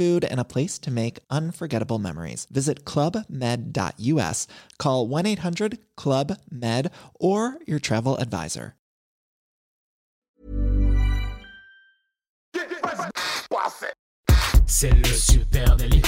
food, 0.00 0.24
and 0.24 0.40
a 0.40 0.44
place 0.44 0.78
to 0.78 0.90
make 0.90 1.18
unforgettable 1.28 1.98
memories. 1.98 2.46
Visit 2.50 2.86
clubmed.us, 2.86 4.46
call 4.78 5.06
1 5.06 5.26
800 5.26 5.78
Club 5.96 6.38
Med, 6.50 6.90
or 7.20 7.58
your 7.66 7.78
travel 7.78 8.16
advisor. 8.16 8.74
C'est 14.66 14.90
le 14.90 15.04
super 15.04 15.76
délit. 15.76 16.02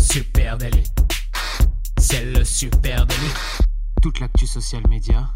Super 0.00 0.58
délit. 0.58 0.90
C'est 1.98 2.24
le 2.24 2.42
super 2.42 3.06
délit. 3.06 3.34
Toute 4.02 4.18
l'actu 4.18 4.46
social 4.46 4.82
média 4.88 5.30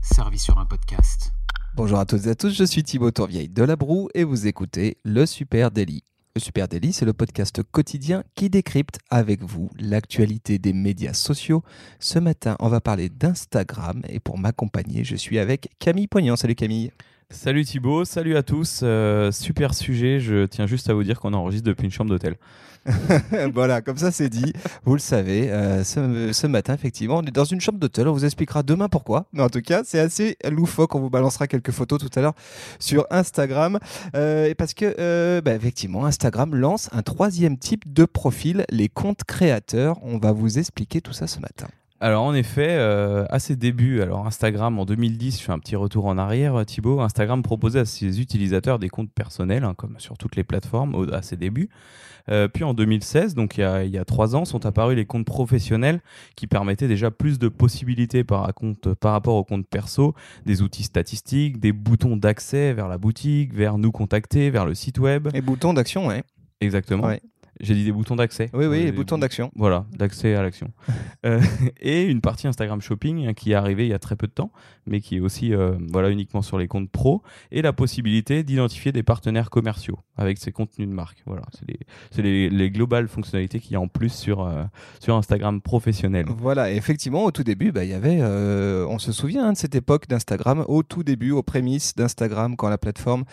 servie 0.00 0.38
sur 0.38 0.56
un 0.58 0.64
podcast. 0.64 1.32
Bonjour 1.74 1.98
à 1.98 2.06
toutes 2.06 2.26
et 2.26 2.30
à 2.30 2.34
tous, 2.34 2.50
je 2.56 2.64
suis 2.64 2.82
Thibaut 2.82 3.10
Tourvieille 3.10 3.48
de 3.50 3.62
La 3.62 3.76
Broue 3.76 4.08
et 4.14 4.24
vous 4.24 4.46
écoutez 4.46 4.96
Le 5.04 5.26
Super 5.26 5.70
Daily. 5.70 6.02
Le 6.36 6.40
Super 6.40 6.68
Daily, 6.68 6.92
c'est 6.92 7.04
le 7.04 7.12
podcast 7.12 7.60
quotidien 7.72 8.22
qui 8.36 8.48
décrypte 8.50 9.00
avec 9.10 9.42
vous 9.42 9.68
l'actualité 9.80 10.60
des 10.60 10.72
médias 10.72 11.12
sociaux. 11.12 11.64
Ce 11.98 12.20
matin, 12.20 12.56
on 12.60 12.68
va 12.68 12.80
parler 12.80 13.08
d'Instagram 13.08 14.02
et 14.08 14.20
pour 14.20 14.38
m'accompagner, 14.38 15.02
je 15.02 15.16
suis 15.16 15.40
avec 15.40 15.70
Camille 15.80 16.06
Poignant. 16.06 16.36
Salut 16.36 16.54
Camille. 16.54 16.92
Salut 17.32 17.64
Thibaut, 17.64 18.04
salut 18.04 18.36
à 18.36 18.42
tous. 18.42 18.80
Euh, 18.82 19.30
super 19.30 19.72
sujet, 19.72 20.18
je 20.18 20.46
tiens 20.46 20.66
juste 20.66 20.90
à 20.90 20.94
vous 20.94 21.04
dire 21.04 21.20
qu'on 21.20 21.32
enregistre 21.32 21.64
depuis 21.64 21.84
une 21.84 21.92
chambre 21.92 22.10
d'hôtel. 22.10 22.36
voilà, 23.54 23.82
comme 23.82 23.96
ça 23.98 24.10
c'est 24.10 24.28
dit. 24.28 24.52
Vous 24.84 24.94
le 24.94 25.00
savez, 25.00 25.48
euh, 25.50 25.84
ce, 25.84 26.46
matin, 26.48 26.74
effectivement, 26.74 27.18
on 27.18 27.22
est 27.22 27.30
dans 27.30 27.44
une 27.44 27.60
chambre 27.60 27.78
d'hôtel. 27.78 28.08
On 28.08 28.12
vous 28.12 28.24
expliquera 28.24 28.64
demain 28.64 28.88
pourquoi. 28.88 29.26
Mais 29.32 29.42
en 29.42 29.48
tout 29.48 29.62
cas, 29.62 29.82
c'est 29.84 30.00
assez 30.00 30.36
loufoque. 30.50 30.96
On 30.96 31.00
vous 31.00 31.08
balancera 31.08 31.46
quelques 31.46 31.70
photos 31.70 32.00
tout 32.00 32.10
à 32.18 32.20
l'heure 32.20 32.34
sur 32.80 33.06
Instagram. 33.10 33.78
Euh, 34.16 34.52
parce 34.58 34.74
que, 34.74 35.40
bah, 35.40 35.54
effectivement, 35.54 36.06
Instagram 36.06 36.56
lance 36.56 36.88
un 36.92 37.02
troisième 37.02 37.58
type 37.58 37.90
de 37.90 38.06
profil, 38.06 38.64
les 38.70 38.88
comptes 38.88 39.22
créateurs. 39.22 39.98
On 40.02 40.18
va 40.18 40.32
vous 40.32 40.58
expliquer 40.58 41.00
tout 41.00 41.12
ça 41.12 41.28
ce 41.28 41.38
matin. 41.38 41.68
Alors 42.02 42.22
en 42.24 42.32
effet, 42.32 42.68
euh, 42.70 43.26
à 43.28 43.38
ses 43.38 43.56
débuts, 43.56 44.00
alors 44.00 44.26
Instagram 44.26 44.78
en 44.78 44.86
2010, 44.86 45.38
je 45.38 45.44
fais 45.44 45.52
un 45.52 45.58
petit 45.58 45.76
retour 45.76 46.06
en 46.06 46.16
arrière, 46.16 46.54
euh, 46.54 46.64
Thibaut, 46.64 47.00
Instagram 47.00 47.42
proposait 47.42 47.80
à 47.80 47.84
ses 47.84 48.22
utilisateurs 48.22 48.78
des 48.78 48.88
comptes 48.88 49.12
personnels, 49.12 49.64
hein, 49.64 49.74
comme 49.76 49.96
sur 49.98 50.16
toutes 50.16 50.34
les 50.36 50.44
plateformes 50.44 50.94
au- 50.94 51.12
à 51.12 51.20
ses 51.20 51.36
débuts. 51.36 51.68
Euh, 52.30 52.48
puis 52.48 52.64
en 52.64 52.72
2016, 52.74 53.34
donc 53.34 53.58
il 53.58 53.62
y, 53.62 53.64
a, 53.64 53.84
il 53.84 53.90
y 53.90 53.98
a 53.98 54.04
trois 54.06 54.34
ans, 54.34 54.46
sont 54.46 54.64
apparus 54.64 54.96
les 54.96 55.04
comptes 55.04 55.26
professionnels 55.26 56.00
qui 56.36 56.46
permettaient 56.46 56.88
déjà 56.88 57.10
plus 57.10 57.38
de 57.38 57.48
possibilités 57.48 58.24
par, 58.24 58.44
à 58.48 58.52
compte- 58.52 58.94
par 58.94 59.12
rapport 59.12 59.34
aux 59.34 59.44
comptes 59.44 59.66
perso, 59.66 60.14
des 60.46 60.62
outils 60.62 60.84
statistiques, 60.84 61.60
des 61.60 61.72
boutons 61.72 62.16
d'accès 62.16 62.72
vers 62.72 62.88
la 62.88 62.96
boutique, 62.96 63.52
vers 63.54 63.76
nous 63.76 63.92
contacter, 63.92 64.48
vers 64.48 64.64
le 64.64 64.74
site 64.74 64.98
web. 64.98 65.28
Et 65.34 65.42
boutons 65.42 65.74
d'action, 65.74 66.06
ouais. 66.06 66.22
Exactement. 66.62 67.06
Ouais. 67.06 67.20
J'ai 67.60 67.74
dit 67.74 67.84
des 67.84 67.92
boutons 67.92 68.16
d'accès. 68.16 68.48
Oui, 68.54 68.66
oui, 68.66 68.76
Euh, 68.78 68.80
les 68.80 68.84
des 68.86 68.92
boutons 68.92 69.18
d'action. 69.18 69.50
voilà, 69.54 69.86
d'accès 69.96 70.34
à 70.34 70.42
l'action. 70.42 70.70
Euh, 71.26 71.38
et 71.82 72.04
une 72.04 72.22
partie 72.22 72.46
Instagram 72.48 72.80
Shopping 72.80 73.26
hein, 73.26 73.34
qui 73.34 73.52
est 73.52 73.54
arrivée 73.54 73.84
il 73.84 73.90
y 73.90 73.92
a 73.92 73.98
très 73.98 74.16
peu 74.16 74.26
de 74.26 74.32
temps, 74.32 74.50
mais 74.86 75.00
qui 75.02 75.16
est 75.16 75.20
aussi 75.20 75.52
euh, 75.52 75.72
voilà, 75.92 76.08
uniquement 76.08 76.40
sur 76.40 76.56
les 76.56 76.66
comptes 76.66 76.90
pro, 76.90 77.22
et 77.50 77.60
la 77.60 77.74
possibilité 77.74 78.42
d'identifier 78.42 78.90
des 78.90 79.02
partenaires 79.02 79.50
commerciaux 79.50 79.98
avec 80.16 80.38
ces 80.38 80.50
contenus 80.50 80.88
de 80.88 80.94
marque. 80.94 81.22
Voilà, 81.26 81.42
c'est 81.52 82.22
les, 82.22 82.22
les, 82.22 82.48
les 82.48 82.70
globales 82.70 83.06
fonctionnalités 83.06 83.60
qu'il 83.60 83.72
y 83.72 83.76
a 83.76 83.80
en 83.82 83.88
plus 83.88 84.08
sur, 84.10 84.40
euh, 84.46 84.64
sur 84.98 85.14
Instagram 85.14 85.60
professionnel. 85.60 86.24
Voilà, 86.38 86.70
effectivement, 86.72 87.24
au 87.24 87.30
tout 87.32 87.44
début, 87.44 87.70
bah, 87.70 87.84
il 87.84 87.90
y 87.90 87.94
avait, 87.94 88.22
on 88.22 88.98
se 88.98 89.12
souvient 89.12 89.48
hein, 89.48 89.52
de 89.52 89.58
cette 89.58 89.74
époque 89.74 90.08
d'Instagram, 90.08 90.64
au 90.68 90.82
tout 90.82 91.02
début, 91.02 91.32
aux 91.32 91.42
prémices 91.42 91.94
d'Instagram, 91.96 92.56
quand 92.56 92.70
la 92.70 92.78
plateforme, 92.78 93.24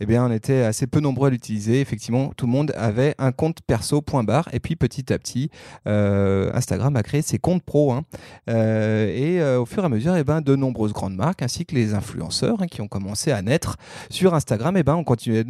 eh 0.00 0.06
bien, 0.06 0.26
on 0.26 0.32
était 0.32 0.62
assez 0.62 0.88
peu 0.88 0.98
nombreux 0.98 1.28
à 1.28 1.30
l'utiliser. 1.30 1.80
Effectivement, 1.80 2.32
tout 2.36 2.46
le 2.46 2.52
monde 2.52 2.72
avait 2.76 3.14
un 3.18 3.30
compte 3.30 3.60
perso.bar, 3.76 4.48
et 4.52 4.60
puis 4.60 4.74
petit 4.76 5.12
à 5.12 5.18
petit, 5.18 5.50
euh, 5.86 6.50
Instagram 6.54 6.96
a 6.96 7.02
créé 7.02 7.20
ses 7.20 7.38
comptes 7.38 7.62
pro. 7.62 7.92
hein. 7.92 8.04
Euh, 8.48 9.08
et 9.08 9.40
euh, 9.40 9.60
au 9.60 9.66
fur 9.66 9.82
et 9.82 9.86
à 9.86 9.88
mesure, 9.88 10.16
eh 10.16 10.24
ben, 10.24 10.40
de 10.40 10.56
nombreuses 10.56 10.92
grandes 10.92 11.14
marques, 11.14 11.42
ainsi 11.42 11.66
que 11.66 11.74
les 11.74 11.92
influenceurs 11.94 12.62
hein, 12.62 12.66
qui 12.66 12.80
ont 12.80 12.88
commencé 12.88 13.32
à 13.32 13.42
naître 13.42 13.76
sur 14.08 14.34
Instagram, 14.34 14.76
eh 14.76 14.82
ben, 14.82 14.94
ont 14.94 15.04
continué, 15.04 15.44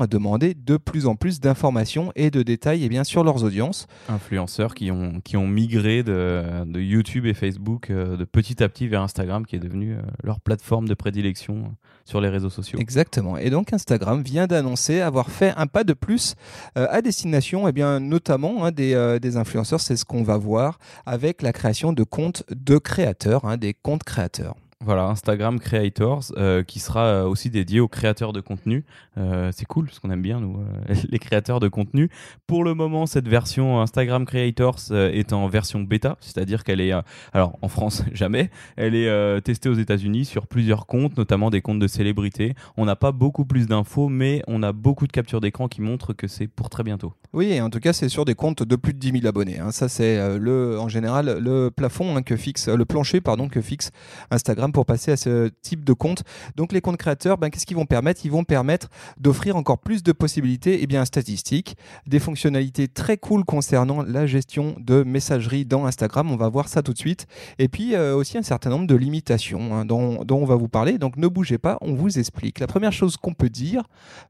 à 0.00 0.06
demander 0.06 0.54
de 0.54 0.76
plus 0.76 1.06
en 1.06 1.16
plus 1.16 1.40
d'informations 1.40 2.12
et 2.16 2.30
de 2.30 2.42
détails 2.42 2.84
eh 2.84 2.88
bien, 2.88 3.04
sur 3.04 3.24
leurs 3.24 3.44
audiences. 3.44 3.86
Influenceurs 4.08 4.74
qui 4.74 4.90
ont, 4.90 5.20
qui 5.24 5.36
ont 5.36 5.46
migré 5.46 6.02
de, 6.02 6.64
de 6.66 6.80
YouTube 6.80 7.24
et 7.24 7.34
Facebook 7.34 7.90
de 7.90 8.24
petit 8.24 8.62
à 8.62 8.68
petit 8.68 8.88
vers 8.88 9.02
Instagram, 9.02 9.46
qui 9.46 9.56
est 9.56 9.60
devenu 9.60 9.96
leur 10.22 10.40
plateforme 10.40 10.88
de 10.88 10.94
prédilection 10.94 11.74
sur 12.06 12.20
les 12.20 12.28
réseaux 12.28 12.48
sociaux. 12.48 12.78
Exactement. 12.78 13.36
Et 13.36 13.50
donc 13.50 13.72
Instagram 13.72 14.22
vient 14.22 14.46
d'annoncer 14.46 15.00
avoir 15.00 15.28
fait 15.28 15.52
un 15.56 15.66
pas 15.66 15.84
de 15.84 15.92
plus 15.92 16.36
euh, 16.78 16.86
à 16.88 17.02
destination, 17.02 17.68
eh 17.68 17.72
bien 17.72 18.00
notamment 18.00 18.64
hein, 18.64 18.70
des, 18.70 18.94
euh, 18.94 19.18
des 19.18 19.36
influenceurs. 19.36 19.80
C'est 19.80 19.96
ce 19.96 20.04
qu'on 20.04 20.22
va 20.22 20.38
voir 20.38 20.78
avec 21.04 21.42
la 21.42 21.52
création 21.52 21.92
de 21.92 22.04
comptes 22.04 22.44
de 22.48 22.78
créateurs, 22.78 23.44
hein, 23.44 23.56
des 23.56 23.74
comptes 23.74 24.04
créateurs. 24.04 24.54
Voilà, 24.84 25.06
Instagram 25.06 25.58
Creators, 25.58 26.32
euh, 26.36 26.62
qui 26.62 26.80
sera 26.80 27.06
euh, 27.06 27.24
aussi 27.24 27.48
dédié 27.48 27.80
aux 27.80 27.88
créateurs 27.88 28.34
de 28.34 28.42
contenu. 28.42 28.84
Euh, 29.16 29.50
c'est 29.50 29.64
cool, 29.64 29.86
parce 29.86 30.00
qu'on 30.00 30.10
aime 30.10 30.20
bien, 30.20 30.38
nous, 30.38 30.58
les 31.08 31.18
créateurs 31.18 31.60
de 31.60 31.68
contenu. 31.68 32.10
Pour 32.46 32.62
le 32.62 32.74
moment, 32.74 33.06
cette 33.06 33.26
version 33.26 33.80
Instagram 33.80 34.26
Creators 34.26 34.92
est 34.92 35.32
en 35.32 35.48
version 35.48 35.80
bêta, 35.80 36.18
c'est-à-dire 36.20 36.62
qu'elle 36.62 36.82
est, 36.82 36.92
alors 37.32 37.58
en 37.62 37.68
France, 37.68 38.04
jamais, 38.12 38.50
elle 38.76 38.94
est 38.94 39.40
testée 39.40 39.70
aux 39.70 39.74
États-Unis 39.74 40.26
sur 40.26 40.46
plusieurs 40.46 40.86
comptes, 40.86 41.16
notamment 41.16 41.48
des 41.48 41.62
comptes 41.62 41.78
de 41.80 41.86
célébrités. 41.86 42.54
On 42.76 42.84
n'a 42.84 42.96
pas 42.96 43.12
beaucoup 43.12 43.46
plus 43.46 43.66
d'infos, 43.66 44.10
mais 44.10 44.42
on 44.46 44.62
a 44.62 44.72
beaucoup 44.72 45.06
de 45.06 45.12
captures 45.12 45.40
d'écran 45.40 45.68
qui 45.68 45.80
montrent 45.80 46.12
que 46.12 46.28
c'est 46.28 46.48
pour 46.48 46.68
très 46.68 46.82
bientôt. 46.82 47.14
Oui, 47.32 47.58
en 47.62 47.70
tout 47.70 47.80
cas, 47.80 47.94
c'est 47.94 48.10
sur 48.10 48.26
des 48.26 48.34
comptes 48.34 48.62
de 48.62 48.76
plus 48.76 48.92
de 48.92 48.98
10 48.98 49.12
000 49.20 49.26
abonnés. 49.26 49.58
hein. 49.58 49.72
Ça, 49.72 49.88
c'est 49.88 50.38
le, 50.38 50.78
en 50.78 50.88
général 50.88 51.38
le 51.40 51.70
plafond 51.70 52.14
hein, 52.14 52.22
que 52.22 52.36
fixe, 52.36 52.68
le 52.68 52.84
plancher 52.84 53.22
pardon 53.22 53.48
que 53.48 53.62
fixe 53.62 53.90
Instagram 54.30 54.65
pour 54.72 54.86
passer 54.86 55.12
à 55.12 55.16
ce 55.16 55.50
type 55.62 55.84
de 55.84 55.92
compte. 55.92 56.22
Donc, 56.56 56.72
les 56.72 56.80
comptes 56.80 56.96
créateurs, 56.96 57.38
ben, 57.38 57.50
qu'est-ce 57.50 57.66
qu'ils 57.66 57.76
vont 57.76 57.86
permettre? 57.86 58.22
Ils 58.24 58.30
vont 58.30 58.44
permettre 58.44 58.88
d'offrir 59.18 59.56
encore 59.56 59.78
plus 59.78 60.02
de 60.02 60.12
possibilités, 60.12 60.82
et 60.82 60.86
bien 60.86 61.04
statistiques, 61.04 61.76
des 62.06 62.18
fonctionnalités 62.18 62.88
très 62.88 63.16
cool 63.16 63.44
concernant 63.44 64.02
la 64.02 64.26
gestion 64.26 64.74
de 64.78 65.02
messagerie 65.02 65.64
dans 65.64 65.86
Instagram. 65.86 66.30
On 66.30 66.36
va 66.36 66.48
voir 66.48 66.68
ça 66.68 66.82
tout 66.82 66.92
de 66.92 66.98
suite. 66.98 67.26
Et 67.58 67.68
puis 67.68 67.94
euh, 67.94 68.14
aussi 68.14 68.38
un 68.38 68.42
certain 68.42 68.70
nombre 68.70 68.86
de 68.86 68.94
limitations 68.94 69.74
hein, 69.74 69.84
dont, 69.84 70.24
dont 70.24 70.38
on 70.38 70.44
va 70.44 70.56
vous 70.56 70.68
parler. 70.68 70.98
Donc, 70.98 71.16
ne 71.16 71.28
bougez 71.28 71.58
pas, 71.58 71.78
on 71.80 71.94
vous 71.94 72.18
explique. 72.18 72.58
La 72.58 72.66
première 72.66 72.92
chose 72.92 73.16
qu'on 73.16 73.34
peut 73.34 73.48
dire, 73.48 73.84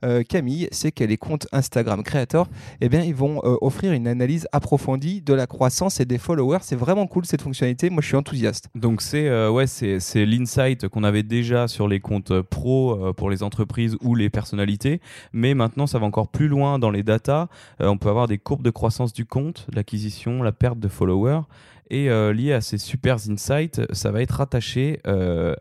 euh, 0.05 0.23
Camille, 0.23 0.69
c'est 0.73 0.93
que 0.93 1.05
les 1.05 1.17
comptes 1.17 1.47
Instagram 1.53 2.03
créateurs 2.03 2.49
eh 2.81 2.89
bien, 2.89 3.03
ils 3.03 3.15
vont 3.15 3.41
euh, 3.45 3.57
offrir 3.61 3.93
une 3.93 4.09
analyse 4.09 4.47
approfondie 4.53 5.23
de 5.23 5.35
la 5.35 5.47
croissance 5.47 6.01
et 6.01 6.05
des 6.05 6.19
followers. 6.19 6.59
C'est 6.63 6.77
vraiment 6.77 7.07
cool 7.07 7.25
cette 7.27 7.43
fonctionnalité. 7.43 7.91
Moi, 7.91 8.03
je 8.03 8.09
suis 8.09 8.17
enthousiaste. 8.17 8.69
Donc 8.75 9.03
c'est 9.03 9.49
ouais, 9.49 9.67
c'est 9.67 10.26
l'insight 10.27 10.89
qu'on 10.89 11.05
avait 11.05 11.23
déjà 11.23 11.69
sur 11.69 11.89
les 11.89 12.01
comptes 12.01 12.31
euh, 12.31 12.43
pro 12.43 12.93
euh, 12.93 13.13
pour 13.13 13.31
les 13.31 13.43
entreprises 13.43 13.97
ou 14.03 14.15
les 14.15 14.31
personnalités, 14.31 15.01
mais 15.33 15.55
maintenant 15.55 15.87
ça 15.87 15.99
va 15.99 16.07
encore 16.07 16.29
plus 16.29 16.49
loin 16.49 16.79
dans 16.79 16.91
les 16.91 17.03
datas. 17.03 17.49
Euh, 17.81 17.89
on 17.89 17.99
peut 17.99 18.09
avoir 18.09 18.27
des 18.27 18.39
courbes 18.39 18.63
de 18.63 18.71
croissance 18.71 19.13
du 19.13 19.25
compte, 19.25 19.67
l'acquisition, 19.73 20.43
la 20.43 20.53
perte 20.53 20.79
de 20.79 20.89
followers. 20.89 21.43
Et 21.89 22.09
lié 22.09 22.53
à 22.53 22.61
ces 22.61 22.79
super 22.79 23.15
insights, 23.31 23.81
ça 23.95 24.11
va 24.11 24.21
être 24.21 24.33
rattaché 24.33 24.99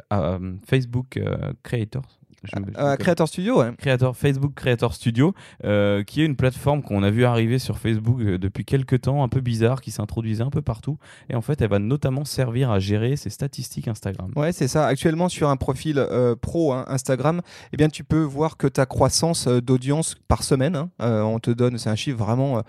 à 0.10 0.40
Facebook 0.66 1.20
Creators. 1.62 2.18
Je 2.46 2.56
Euh. 2.78 2.96
Creator 2.96 3.28
Studio, 3.28 3.60
ouais. 3.60 3.72
Creator, 3.78 4.16
Facebook 4.16 4.54
Creator 4.56 4.94
Studio, 4.94 5.34
euh, 5.64 6.04
qui 6.04 6.22
est 6.22 6.26
une 6.26 6.36
plateforme 6.36 6.82
qu'on 6.82 7.04
a 7.04 7.10
vu 7.10 7.26
arriver 7.26 7.60
sur 7.60 7.78
Facebook 7.78 8.20
euh, 8.22 8.38
depuis 8.38 8.66
quelques 8.66 9.02
temps, 9.02 9.24
un 9.24 9.30
peu 9.30 9.42
bizarre, 9.42 9.82
qui 9.82 9.92
s'introduisait 9.92 10.44
un 10.44 10.50
peu 10.50 10.62
partout. 10.62 10.98
Et 11.30 11.36
en 11.36 11.42
fait, 11.42 11.62
elle 11.62 11.70
va 11.70 11.80
notamment 11.80 12.26
servir 12.26 12.72
à 12.72 12.80
gérer 12.80 13.16
ses 13.16 13.30
statistiques 13.30 13.88
Instagram. 13.88 14.32
Ouais, 14.36 14.52
c'est 14.52 14.68
ça. 14.68 14.86
Actuellement, 14.88 15.30
sur 15.30 15.50
un 15.50 15.58
profil 15.58 15.98
euh, 16.00 16.36
pro 16.36 16.74
hein, 16.74 16.86
Instagram, 16.88 17.42
eh 17.74 17.78
bien, 17.78 17.90
tu 17.90 18.04
peux 18.04 18.22
voir 18.24 18.58
que 18.58 18.68
ta 18.68 18.86
croissance 18.86 19.48
euh, 19.48 19.62
d'audience 19.62 20.16
par 20.28 20.44
semaine, 20.44 20.76
hein, 20.76 20.90
euh, 21.02 21.22
on 21.22 21.40
te 21.40 21.52
donne, 21.52 21.78
c'est 21.78 21.90
un 21.90 21.96
chiffre 21.96 22.18
vraiment 22.18 22.62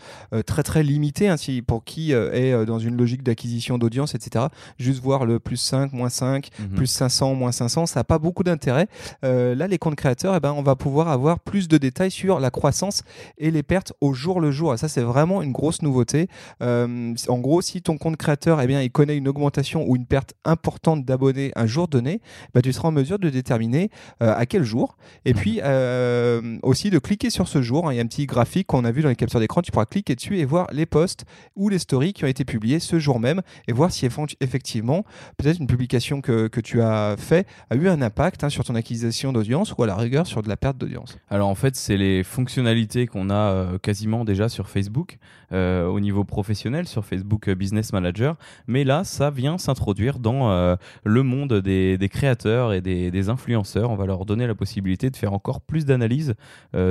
très 0.47 0.63
très 0.63 0.83
limité 0.83 1.29
hein, 1.29 1.37
si- 1.37 1.63
pour 1.63 1.85
qui 1.85 2.13
est 2.13 2.65
dans 2.67 2.79
une 2.79 2.97
logique 2.97 3.23
d'acquisition 3.23 3.79
d'audience, 3.79 4.15
etc. 4.15 4.47
Juste 4.79 5.03
voir 5.03 5.25
le 5.25 5.39
plus 5.39 5.57
5, 5.57 5.93
moins 5.93 6.09
5, 6.09 6.51
Mhm. 6.59 6.69
plus 6.77 6.87
500, 6.87 7.35
moins 7.35 7.53
500, 7.53 7.87
ça 7.87 8.01
n'a 8.01 8.05
pas 8.05 8.19
beaucoup 8.19 8.43
d'intérêt. 8.43 8.89
Là, 9.23 9.66
là, 9.67 9.71
les 9.71 9.79
comptes 9.79 9.97
créateurs, 9.97 10.35
eh 10.37 10.41
ben, 10.41 10.53
on 10.53 10.63
va 10.63 10.77
pouvoir 10.77 11.09
avoir 11.09 11.41
plus 11.41 11.69
de 11.69 11.79
détails 11.79 12.11
sur 12.11 12.41
la 12.41 12.51
croissance 12.51 13.03
et 13.39 13.51
les 13.51 13.63
pertes 13.63 13.93
au 14.01 14.15
jour 14.15 14.41
le 14.41 14.51
jour. 14.51 14.75
Et 14.75 14.77
ça, 14.77 14.89
c'est 14.89 15.03
vraiment 15.03 15.43
une 15.43 15.53
grosse 15.53 15.83
nouveauté. 15.83 16.29
Euh, 16.63 17.15
en 17.29 17.39
gros, 17.39 17.61
si 17.61 17.83
ton 17.83 17.99
compte 17.99 18.17
créateur, 18.17 18.61
eh 18.61 18.67
bien, 18.67 18.83
il 18.83 18.91
connaît 18.91 19.17
une 19.17 19.29
augmentation 19.29 19.85
ou 19.89 19.97
une 19.97 20.07
perte 20.07 20.35
importante 20.45 21.05
d'abonnés 21.05 21.53
un 21.57 21.67
jour 21.67 21.89
donné, 21.89 22.21
bah, 22.55 22.63
tu 22.63 22.73
seras 22.73 22.89
en 22.89 22.93
mesure 22.93 23.19
de 23.19 23.29
déterminer 23.29 23.91
euh, 24.23 24.35
à 24.35 24.47
quel 24.47 24.63
jour. 24.63 24.97
Et 25.25 25.35
puis 25.35 25.61
euh, 25.63 26.59
aussi 26.63 26.91
de 26.91 26.99
cliquer 26.99 27.31
sur 27.31 27.49
ce 27.49 27.63
jour. 27.63 27.89
Hein. 27.89 27.93
Il 27.93 27.97
y 27.97 28.01
a 28.01 28.03
un 28.03 28.07
petit 28.07 28.27
graphique 28.27 28.69
qu'on 28.69 28.85
a 28.85 28.93
vu 28.93 29.03
dans 29.03 29.09
les 29.09 29.17
captures 29.17 29.41
d'écran. 29.41 29.63
Tu 29.63 29.73
pourras 29.73 29.87
cliquer 29.87 30.15
dessus 30.15 30.39
et 30.39 30.45
voir 30.45 30.69
les 30.73 30.87
posts 30.87 31.25
ou 31.57 31.69
les 31.69 31.79
stories 31.79 32.13
qui 32.13 32.25
ont 32.25 32.29
été 32.29 32.45
publiés 32.45 32.79
ce 32.79 32.99
jour 32.99 33.21
même 33.21 33.43
et 33.67 33.73
voir 33.73 33.91
si 33.91 34.07
effectivement 34.41 35.05
peut-être 35.37 35.59
une 35.59 35.67
publication 35.67 36.21
que, 36.21 36.49
que, 36.49 36.61
tu 36.61 36.81
as 36.83 37.17
fait 37.19 37.47
a 37.71 37.77
eu 37.77 37.89
un 37.89 38.03
impact 38.03 38.45
hein, 38.45 38.49
sur 38.49 38.65
ton 38.65 38.75
acquisition 38.75 39.33
d'audience 39.33 39.56
ou 39.57 39.83
à 39.83 39.87
la 39.87 39.97
rigueur 39.97 40.27
sur 40.27 40.43
de 40.43 40.49
la 40.49 40.57
perte 40.57 40.77
d'audience. 40.77 41.17
Alors 41.31 41.49
en 41.49 41.55
fait, 41.55 41.77
c'est 41.77 41.97
les 41.97 42.23
fonctionnalités 42.23 43.07
qu'on 43.07 43.31
a 43.31 43.35
euh, 43.35 43.79
quasiment 43.79 44.25
déjà 44.25 44.49
sur 44.49 44.69
Facebook 44.69 45.19
euh, 45.53 45.87
au 45.87 46.01
niveau 46.01 46.25
professionnel, 46.25 46.87
sur 46.87 47.05
Facebook 47.05 47.49
Business 47.51 47.93
Manager. 47.93 48.37
Mais 48.67 48.85
là, 48.85 49.05
ça 49.05 49.31
vient 49.31 49.59
s'introduire 49.59 50.19
dans 50.19 50.51
euh, 50.51 50.77
le 51.05 51.23
monde 51.23 51.55
des, 51.55 51.97
des 51.97 52.09
créateurs 52.09 52.73
et 52.73 52.81
des, 52.81 53.11
des, 53.11 53.29
influenceurs. 53.29 53.91
On 53.91 53.97
va 53.97 54.07
leur 54.07 54.27
donner 54.27 54.47
la 54.47 54.55
possibilité 54.55 55.11
de 55.11 55.17
faire 55.17 55.33
encore 55.33 55.61
plus 55.61 55.85
d'analyse 55.85 56.35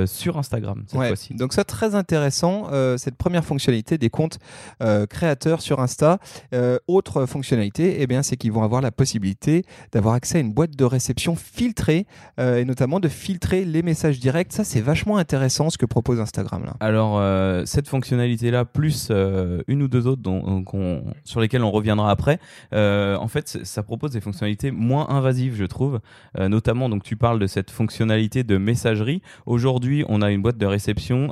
sur 0.06 0.38
Instagram 0.38 0.84
cette 0.86 1.00
fois-ci. 1.00 1.34
Donc 1.34 1.52
ça, 1.52 1.64
très 1.64 1.94
intéressant, 1.94 2.68
cette 2.98 3.16
première 3.16 3.44
fonctionnalité 3.44 3.96
des 3.96 4.10
comptes 4.10 4.38
créateurs 5.08 5.62
sur 5.62 5.80
Insta. 5.80 6.18
autre 6.86 7.24
fonctionnalité, 7.26 7.96
eh 8.00 8.06
bien, 8.06 8.22
c'est 8.22 8.36
qu'ils 8.36 8.52
vont 8.52 8.62
avoir 8.62 8.82
la 8.82 8.90
possibilité 8.90 9.64
d'avoir 9.92 10.14
accès 10.14 10.38
à 10.38 10.40
une 10.40 10.52
boîte 10.52 10.76
de 10.76 10.84
réception 10.84 11.36
filtrée 11.36 12.06
et 12.60 12.64
notamment 12.64 13.00
de 13.00 13.08
filtrer 13.08 13.64
les 13.64 13.82
messages 13.82 14.18
directs. 14.18 14.52
Ça, 14.52 14.64
c'est 14.64 14.80
vachement 14.80 15.16
intéressant 15.16 15.70
ce 15.70 15.78
que 15.78 15.86
propose 15.86 16.20
Instagram. 16.20 16.64
Là. 16.64 16.74
Alors, 16.80 17.18
euh, 17.18 17.62
cette 17.64 17.88
fonctionnalité-là, 17.88 18.64
plus 18.64 19.08
euh, 19.10 19.62
une 19.68 19.82
ou 19.82 19.88
deux 19.88 20.06
autres 20.06 20.22
dont, 20.22 20.64
sur 21.24 21.40
lesquelles 21.40 21.64
on 21.64 21.70
reviendra 21.70 22.10
après, 22.10 22.38
euh, 22.72 23.16
en 23.16 23.28
fait, 23.28 23.58
ça 23.64 23.82
propose 23.82 24.12
des 24.12 24.20
fonctionnalités 24.20 24.70
moins 24.70 25.08
invasives, 25.08 25.56
je 25.56 25.64
trouve. 25.64 26.00
notamment, 26.38 26.88
donc, 26.88 27.02
tu 27.02 27.16
parles 27.16 27.38
de 27.38 27.46
cette 27.46 27.70
fonctionnalité 27.70 28.44
de 28.44 28.56
messagerie. 28.56 29.22
Aujourd'hui, 29.46 30.04
on 30.08 30.22
a 30.22 30.30
une 30.30 30.42
boîte 30.42 30.58
de 30.58 30.66
réception. 30.66 31.28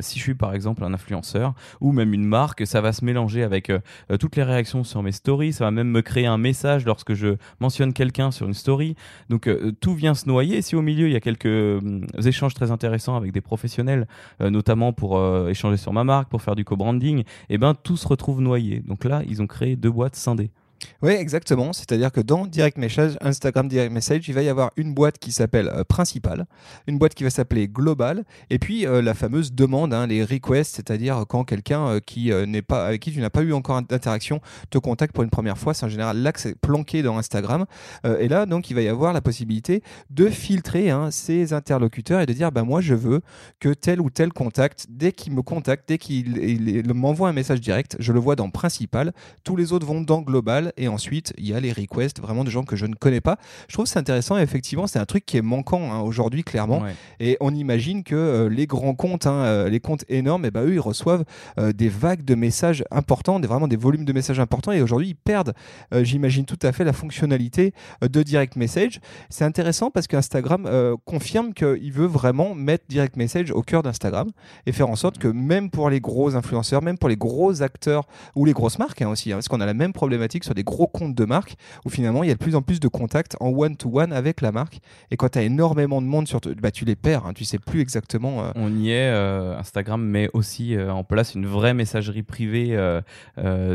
si 0.00 0.18
je 0.18 0.22
suis, 0.22 0.34
par 0.34 0.54
exemple, 0.54 0.84
un 0.84 0.94
influenceur 0.94 1.54
ou 1.80 1.92
même 1.92 2.14
une 2.14 2.24
marque, 2.24 2.66
ça 2.66 2.80
va 2.80 2.92
se 2.92 3.04
mélanger 3.04 3.42
avec 3.42 3.72
toutes 4.18 4.36
les 4.36 4.42
réactions 4.42 4.84
sur 4.84 5.02
mes 5.02 5.12
stories. 5.12 5.52
Ça 5.52 5.64
va 5.64 5.70
même 5.70 5.88
me 5.88 6.02
créer 6.02 6.26
un 6.26 6.38
message 6.38 6.84
lorsque 6.84 7.14
je 7.14 7.36
mentionne 7.60 7.92
quelqu'un 7.92 8.30
sur 8.30 8.46
une 8.46 8.54
story. 8.54 8.94
Donc, 9.28 9.48
tout 9.80 9.94
vient 9.94 10.14
se 10.20 10.28
noyer. 10.28 10.62
Si 10.62 10.76
au 10.76 10.82
milieu, 10.82 11.08
il 11.08 11.12
y 11.12 11.16
a 11.16 11.20
quelques 11.20 11.82
échanges 12.24 12.54
très 12.54 12.70
intéressants 12.70 13.16
avec 13.16 13.32
des 13.32 13.40
professionnels, 13.40 14.06
euh, 14.40 14.50
notamment 14.50 14.92
pour 14.92 15.18
euh, 15.18 15.48
échanger 15.48 15.76
sur 15.76 15.92
ma 15.92 16.04
marque, 16.04 16.28
pour 16.28 16.42
faire 16.42 16.54
du 16.54 16.64
co-branding, 16.64 17.20
et 17.20 17.24
eh 17.50 17.58
ben 17.58 17.74
tout 17.74 17.96
se 17.96 18.06
retrouve 18.06 18.40
noyé. 18.40 18.80
Donc 18.80 19.04
là, 19.04 19.22
ils 19.28 19.42
ont 19.42 19.46
créé 19.46 19.76
deux 19.76 19.90
boîtes 19.90 20.16
scindées. 20.16 20.50
Oui, 21.02 21.12
exactement. 21.12 21.72
C'est-à-dire 21.72 22.12
que 22.12 22.20
dans 22.20 22.46
Direct 22.46 22.78
Message, 22.78 23.16
Instagram 23.20 23.68
Direct 23.68 23.92
Message, 23.92 24.28
il 24.28 24.34
va 24.34 24.42
y 24.42 24.48
avoir 24.48 24.70
une 24.76 24.94
boîte 24.94 25.18
qui 25.18 25.32
s'appelle 25.32 25.68
euh, 25.68 25.84
principale, 25.84 26.46
une 26.86 26.98
boîte 26.98 27.14
qui 27.14 27.24
va 27.24 27.30
s'appeler 27.30 27.68
global, 27.68 28.24
et 28.50 28.58
puis 28.58 28.86
euh, 28.86 29.02
la 29.02 29.14
fameuse 29.14 29.52
demande, 29.52 29.94
hein, 29.94 30.06
les 30.06 30.24
requests, 30.24 30.76
c'est-à-dire 30.76 31.24
quand 31.28 31.44
quelqu'un 31.44 31.86
euh, 31.86 32.00
qui 32.00 32.30
n'est 32.46 32.62
pas 32.62 32.86
avec 32.86 33.00
qui 33.00 33.12
tu 33.12 33.20
n'as 33.20 33.30
pas 33.30 33.42
eu 33.42 33.52
encore 33.52 33.82
d'interaction 33.82 34.40
te 34.70 34.78
contacte 34.78 35.14
pour 35.14 35.24
une 35.24 35.30
première 35.30 35.58
fois. 35.58 35.74
C'est 35.74 35.86
en 35.86 35.88
général 35.88 36.30
c'est 36.36 36.58
planqué 36.58 37.02
dans 37.02 37.18
Instagram. 37.18 37.66
et 38.04 38.28
là, 38.28 38.46
donc, 38.46 38.70
il 38.70 38.74
va 38.74 38.82
y 38.82 38.88
avoir 38.88 39.12
la 39.12 39.20
possibilité 39.20 39.82
de 40.10 40.28
filtrer 40.28 40.90
hein, 40.90 41.10
ces 41.10 41.52
interlocuteurs 41.52 42.20
et 42.20 42.26
de 42.26 42.32
dire, 42.32 42.52
bah 42.52 42.62
moi, 42.62 42.80
je 42.80 42.94
veux 42.94 43.20
que 43.58 43.70
tel 43.70 44.00
ou 44.00 44.10
tel 44.10 44.32
contact, 44.32 44.86
dès 44.88 45.12
qu'il 45.12 45.32
me 45.34 45.42
contacte, 45.42 45.88
dès 45.88 45.98
qu'il 45.98 46.92
m'envoie 46.94 47.28
un 47.28 47.32
message 47.32 47.60
direct, 47.60 47.96
je 47.98 48.12
le 48.12 48.20
vois 48.20 48.36
dans 48.36 48.50
principal. 48.50 49.12
Tous 49.44 49.56
les 49.56 49.72
autres 49.72 49.86
vont 49.86 50.00
dans 50.00 50.22
global 50.22 50.69
et 50.76 50.88
ensuite, 50.88 51.32
il 51.38 51.46
y 51.46 51.54
a 51.54 51.60
les 51.60 51.72
requests 51.72 52.20
vraiment 52.20 52.44
de 52.44 52.50
gens 52.50 52.64
que 52.64 52.76
je 52.76 52.86
ne 52.86 52.94
connais 52.94 53.20
pas. 53.20 53.38
Je 53.68 53.74
trouve 53.74 53.86
c'est 53.86 53.98
intéressant. 53.98 54.38
Et 54.38 54.42
effectivement, 54.42 54.86
c'est 54.86 54.98
un 54.98 55.06
truc 55.06 55.26
qui 55.26 55.36
est 55.36 55.42
manquant 55.42 55.92
hein, 55.92 56.00
aujourd'hui, 56.00 56.42
clairement. 56.42 56.82
Et 57.18 57.36
on 57.40 57.54
imagine 57.54 58.02
que 58.02 58.14
euh, 58.14 58.48
les 58.48 58.66
grands 58.66 58.94
comptes, 58.94 59.26
hein, 59.26 59.42
euh, 59.44 59.68
les 59.68 59.80
comptes 59.80 60.04
énormes, 60.08 60.44
et 60.44 60.48
eh 60.48 60.50
ben, 60.50 60.64
eux, 60.64 60.74
ils 60.74 60.80
reçoivent 60.80 61.24
euh, 61.58 61.72
des 61.72 61.88
vagues 61.88 62.24
de 62.24 62.34
messages 62.34 62.84
importants, 62.90 63.40
des, 63.40 63.46
vraiment 63.46 63.68
des 63.68 63.76
volumes 63.76 64.04
de 64.04 64.12
messages 64.12 64.40
importants. 64.40 64.72
Et 64.72 64.82
aujourd'hui, 64.82 65.08
ils 65.08 65.14
perdent, 65.14 65.54
j'imagine 65.92 66.44
tout 66.44 66.58
à 66.62 66.72
fait, 66.72 66.84
la 66.84 66.92
fonctionnalité 66.92 67.74
de 68.02 68.22
direct 68.22 68.56
message. 68.56 69.00
C'est 69.28 69.44
intéressant 69.44 69.90
parce 69.90 70.06
qu'Instagram 70.06 70.68
confirme 71.04 71.52
qu'il 71.52 71.92
veut 71.92 72.06
vraiment 72.06 72.54
mettre 72.54 72.84
direct 72.88 73.16
message 73.16 73.50
au 73.50 73.62
cœur 73.62 73.82
d'Instagram 73.82 74.30
et 74.66 74.72
faire 74.72 74.88
en 74.88 74.96
sorte 74.96 75.18
que 75.18 75.28
même 75.28 75.70
pour 75.70 75.90
les 75.90 76.00
gros 76.00 76.36
influenceurs, 76.36 76.82
même 76.82 76.98
pour 76.98 77.08
les 77.08 77.16
gros 77.16 77.62
acteurs 77.62 78.06
ou 78.34 78.44
les 78.44 78.52
grosses 78.52 78.78
marques 78.78 79.02
hein, 79.02 79.08
aussi, 79.08 79.30
parce 79.30 79.48
qu'on 79.48 79.60
a 79.60 79.66
la 79.66 79.74
même 79.74 79.92
problématique 79.92 80.44
sur 80.44 80.54
des 80.54 80.59
gros 80.64 80.86
comptes 80.86 81.14
de 81.14 81.24
marque 81.24 81.56
où 81.84 81.90
finalement 81.90 82.22
il 82.22 82.28
y 82.28 82.30
a 82.30 82.34
de 82.34 82.38
plus 82.38 82.54
en 82.54 82.62
plus 82.62 82.80
de 82.80 82.88
contacts 82.88 83.36
en 83.40 83.48
one-to-one 83.48 84.12
avec 84.12 84.40
la 84.40 84.52
marque. 84.52 84.80
Et 85.10 85.16
quand 85.16 85.30
tu 85.30 85.38
as 85.38 85.42
énormément 85.42 86.00
de 86.02 86.06
monde 86.06 86.28
sur 86.28 86.40
bah, 86.60 86.70
tu 86.70 86.84
les 86.84 86.96
perds, 86.96 87.26
hein, 87.26 87.32
tu 87.34 87.44
sais 87.44 87.58
plus 87.58 87.80
exactement. 87.80 88.44
Euh, 88.44 88.50
On 88.54 88.74
y 88.74 88.90
est. 88.90 89.10
Euh, 89.10 89.58
Instagram 89.58 90.02
met 90.02 90.28
aussi 90.32 90.74
euh, 90.74 90.92
en 90.92 91.04
place 91.04 91.34
une 91.34 91.46
vraie 91.46 91.74
messagerie 91.74 92.22
privée 92.22 92.50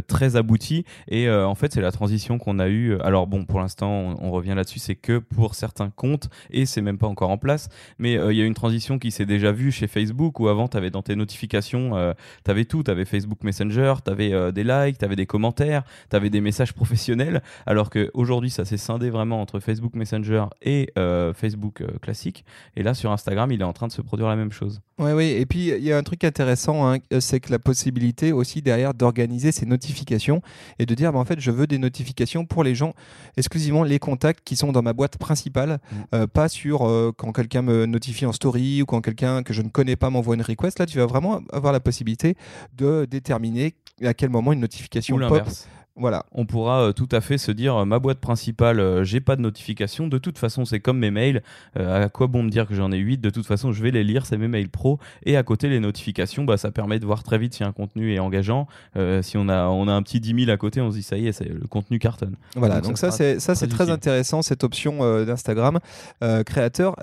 très 0.07 0.35
aboutie. 0.35 0.85
Et 1.07 1.29
en 1.29 1.55
fait, 1.55 1.73
c'est 1.73 1.81
la 1.81 1.91
transition 1.91 2.37
qu'on 2.37 2.59
a 2.59 2.67
eue. 2.67 2.99
Alors 3.01 3.27
bon, 3.27 3.45
pour 3.45 3.59
l'instant, 3.59 4.15
on, 4.19 4.31
revient 4.31 4.53
là-dessus, 4.55 4.79
c'est 4.79 4.95
que 4.95 5.17
pour 5.19 5.55
certains 5.55 5.89
comptes 5.89 6.29
et 6.49 6.65
c'est 6.65 6.81
même 6.81 6.97
pas 6.97 7.07
encore 7.07 7.29
en 7.29 7.37
place. 7.37 7.69
Mais 7.99 8.13
il 8.13 8.35
y 8.35 8.41
a 8.41 8.45
une 8.45 8.53
transition 8.53 8.99
qui 8.99 9.11
s'est 9.11 9.25
déjà 9.25 9.51
vue 9.51 9.71
chez 9.71 9.87
Facebook 9.87 10.39
où 10.39 10.47
avant, 10.47 10.67
tu 10.67 10.77
avais 10.77 10.91
dans 10.91 11.01
tes 11.01 11.15
notifications, 11.15 12.13
tu 12.43 12.51
avais 12.51 12.65
tout. 12.65 12.83
Tu 12.83 12.91
avais 12.91 13.05
Facebook 13.05 13.43
Messenger, 13.43 13.95
tu 14.03 14.11
avais 14.11 14.51
des 14.51 14.63
likes, 14.63 14.97
tu 14.97 15.05
avais 15.05 15.15
des 15.15 15.25
commentaires, 15.25 15.83
tu 16.09 16.15
avais 16.15 16.29
des 16.29 16.41
messages 16.41 16.73
professionnel, 16.75 17.41
alors 17.65 17.89
qu'aujourd'hui, 17.89 18.49
ça 18.49 18.65
s'est 18.65 18.77
scindé 18.77 19.09
vraiment 19.09 19.41
entre 19.41 19.59
Facebook 19.59 19.95
Messenger 19.95 20.45
et 20.61 20.91
euh, 20.97 21.33
Facebook 21.33 21.81
euh, 21.81 21.87
classique. 22.01 22.45
Et 22.75 22.83
là, 22.83 22.93
sur 22.93 23.11
Instagram, 23.11 23.51
il 23.51 23.61
est 23.61 23.65
en 23.65 23.73
train 23.73 23.87
de 23.87 23.91
se 23.91 24.01
produire 24.01 24.27
la 24.27 24.35
même 24.35 24.51
chose. 24.51 24.81
Oui, 24.99 25.11
oui. 25.11 25.25
Et 25.25 25.45
puis, 25.45 25.69
il 25.69 25.83
y 25.83 25.91
a 25.91 25.97
un 25.97 26.03
truc 26.03 26.23
intéressant, 26.23 26.87
hein, 26.87 26.99
c'est 27.19 27.39
que 27.39 27.51
la 27.51 27.59
possibilité 27.59 28.31
aussi 28.31 28.61
derrière 28.61 28.93
d'organiser 28.93 29.51
ces 29.51 29.65
notifications 29.65 30.41
et 30.79 30.85
de 30.85 30.93
dire, 30.93 31.11
bah, 31.11 31.19
en 31.19 31.25
fait, 31.25 31.39
je 31.39 31.51
veux 31.51 31.67
des 31.67 31.77
notifications 31.77 32.45
pour 32.45 32.63
les 32.63 32.75
gens, 32.75 32.93
exclusivement 33.37 33.83
les 33.83 33.99
contacts 33.99 34.41
qui 34.45 34.55
sont 34.55 34.71
dans 34.71 34.81
ma 34.81 34.93
boîte 34.93 35.17
principale, 35.17 35.79
mm. 35.91 35.95
euh, 36.13 36.27
pas 36.27 36.49
sur 36.49 36.79
quand 37.17 37.31
quelqu'un 37.31 37.61
me 37.61 37.85
notifie 37.85 38.25
en 38.25 38.31
story 38.31 38.81
ou 38.81 38.85
quand 38.85 39.01
quelqu'un 39.01 39.43
que 39.43 39.53
je 39.53 39.61
ne 39.61 39.69
connais 39.69 39.95
pas 39.95 40.09
m'envoie 40.09 40.35
une 40.35 40.41
request. 40.41 40.79
Là, 40.79 40.85
tu 40.85 40.97
vas 40.97 41.05
vraiment 41.05 41.41
avoir 41.51 41.73
la 41.73 41.79
possibilité 41.79 42.35
de 42.77 43.05
déterminer 43.09 43.75
à 44.03 44.13
quel 44.13 44.29
moment 44.29 44.51
une 44.51 44.59
notification 44.59 45.17
pop 45.17 45.47
voilà. 45.97 46.25
On 46.33 46.45
pourra 46.45 46.81
euh, 46.81 46.91
tout 46.91 47.07
à 47.11 47.21
fait 47.21 47.37
se 47.37 47.51
dire 47.51 47.77
euh, 47.77 47.85
ma 47.85 47.99
boîte 47.99 48.19
principale, 48.19 48.81
euh, 48.81 49.05
j'ai 49.05 49.21
pas 49.21 49.37
de 49.37 49.41
notification. 49.41 50.07
De 50.07 50.17
toute 50.17 50.37
façon, 50.37 50.65
c'est 50.65 50.81
comme 50.81 50.99
mes 50.99 51.11
mails. 51.11 51.41
à 51.75 52.09
quoi 52.09 52.27
bon 52.27 52.43
me 52.43 52.49
dire 52.49 52.67
que 52.67 52.75
j'en 52.75 52.91
ai 52.91 52.97
8 52.97 53.19
De 53.19 53.29
toute 53.29 53.45
façon, 53.45 53.71
je 53.71 53.81
vais 53.81 53.91
les 53.91 54.03
lire, 54.03 54.25
c'est 54.25 54.37
mes 54.37 54.49
mails 54.49 54.69
pro. 54.69 54.99
Et 55.25 55.37
à 55.37 55.43
côté, 55.43 55.69
les 55.69 55.79
notifications, 55.79 56.43
bah, 56.43 56.57
ça 56.57 56.71
permet 56.71 56.99
de 56.99 57.05
voir 57.05 57.23
très 57.23 57.37
vite 57.37 57.53
si 57.53 57.63
un 57.63 57.71
contenu 57.71 58.13
est 58.13 58.19
engageant. 58.19 58.67
si 59.21 59.37
on 59.37 59.47
a, 59.47 59.67
on 59.67 59.87
a 59.87 59.93
un 59.93 60.01
petit 60.03 60.19
10 60.19 60.45
000 60.45 60.51
à 60.51 60.57
côté, 60.57 60.81
on 60.81 60.91
se 60.91 60.97
dit 60.97 61.03
ça 61.03 61.17
y 61.17 61.27
est, 61.27 61.31
c'est, 61.31 61.47
le 61.47 61.67
contenu 61.67 61.97
cartonne. 61.97 62.35
Voilà, 62.55 62.81
donc, 62.81 62.97
ça, 62.97 63.11
c'est, 63.11 63.39
ça, 63.39 63.55
c'est 63.55 63.67
très 63.67 63.89
intéressant, 63.89 64.41
cette 64.41 64.63
option 64.63 65.23
d'Instagram 65.25 65.79
créateur. 66.45 66.95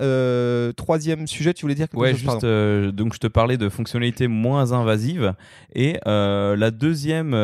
troisième 0.75 1.25
sujet, 1.25 1.53
tu 1.53 1.63
voulais 1.63 1.75
dire 1.75 1.89
quelque 1.89 1.99
ouais, 1.99 2.13
chose? 2.13 2.41
juste, 2.41 2.95
donc 2.95 3.15
je 3.15 3.19
te 3.19 3.27
parlais 3.27 3.57
de 3.57 3.69
fonctionnalités 3.69 4.27
moins 4.27 4.71
invasives. 4.71 5.33
Et 5.73 5.99
la 6.05 6.71
deuxième 6.71 7.35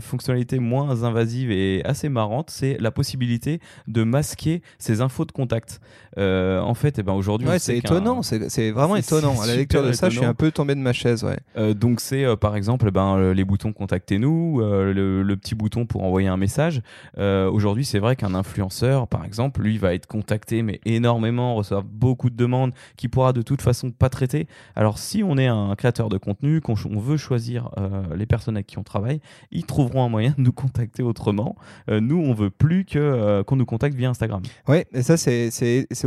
fonctionnalité 0.00 0.58
moins 0.58 0.87
invasive 0.90 1.50
et 1.50 1.84
assez 1.84 2.08
marrante, 2.08 2.50
c'est 2.50 2.76
la 2.80 2.90
possibilité 2.90 3.60
de 3.86 4.02
masquer 4.02 4.62
ces 4.78 5.00
infos 5.00 5.24
de 5.24 5.32
contact. 5.32 5.80
Euh, 6.18 6.60
en 6.60 6.74
fait, 6.74 6.98
et 6.98 7.00
eh 7.00 7.02
ben 7.04 7.12
aujourd'hui, 7.12 7.48
c'est 7.58 7.76
étonnant, 7.76 8.22
c'est 8.22 8.70
vraiment 8.70 8.96
étonnant. 8.96 9.40
À 9.40 9.46
la 9.46 9.56
lecture 9.56 9.84
de 9.84 9.92
ça, 9.92 10.10
je 10.10 10.18
suis 10.18 10.26
un 10.26 10.34
peu 10.34 10.50
tombé 10.50 10.74
de 10.74 10.80
ma 10.80 10.92
chaise. 10.92 11.22
Ouais. 11.24 11.38
Euh, 11.56 11.74
donc 11.74 12.00
c'est 12.00 12.24
euh, 12.24 12.36
par 12.36 12.56
exemple 12.56 12.90
ben, 12.90 13.32
les 13.32 13.44
boutons 13.44 13.72
contactez-nous, 13.72 14.60
le, 14.60 15.36
petit 15.36 15.54
bouton 15.54 15.86
pour 15.86 16.02
envoyer 16.02 16.28
un 16.28 16.36
message. 16.36 16.82
aujourd'hui, 17.16 17.84
c'est 17.84 18.00
vrai 18.00 18.16
qu'un 18.16 18.34
influenceur, 18.34 19.06
par 19.06 19.24
exemple, 19.24 19.62
lui 19.62 19.78
va 19.78 19.94
être 19.94 20.06
contacté 20.06 20.62
mais 20.62 20.80
énormément, 20.84 21.54
recevoir 21.54 21.84
beaucoup 21.84 22.30
de 22.30 22.36
demandes 22.36 22.72
qui 22.96 23.08
pourra 23.08 23.32
de 23.32 23.42
toute 23.42 23.62
façon 23.62 23.90
pas 23.90 24.08
traiter. 24.08 24.48
Alors 24.74 24.98
si 24.98 25.22
on 25.22 25.38
est 25.38 25.46
un 25.46 25.74
créateur 25.76 26.08
de 26.08 26.18
contenu, 26.18 26.60
qu'on 26.60 26.74
veut 26.74 27.16
choisir 27.16 27.70
les 28.14 28.26
personnes 28.26 28.56
avec 28.56 28.66
qui 28.66 28.78
on 28.78 28.82
travaille, 28.82 29.20
ils 29.52 29.64
trouveront 29.64 30.04
un 30.04 30.08
moyen 30.08 30.34
de 30.36 30.42
nous 30.42 30.52
contacter 30.52 31.02
autrement. 31.02 31.56
Nous, 31.88 32.18
on 32.18 32.32
veut 32.32 32.50
plus 32.50 32.84
que 32.84 33.42
qu'on 33.42 33.56
nous 33.56 33.66
contacte 33.66 33.94
via 33.94 34.10
Instagram. 34.10 34.42
Oui, 34.66 34.78
et 34.92 35.02
ça, 35.02 35.16
c'est 35.16 35.50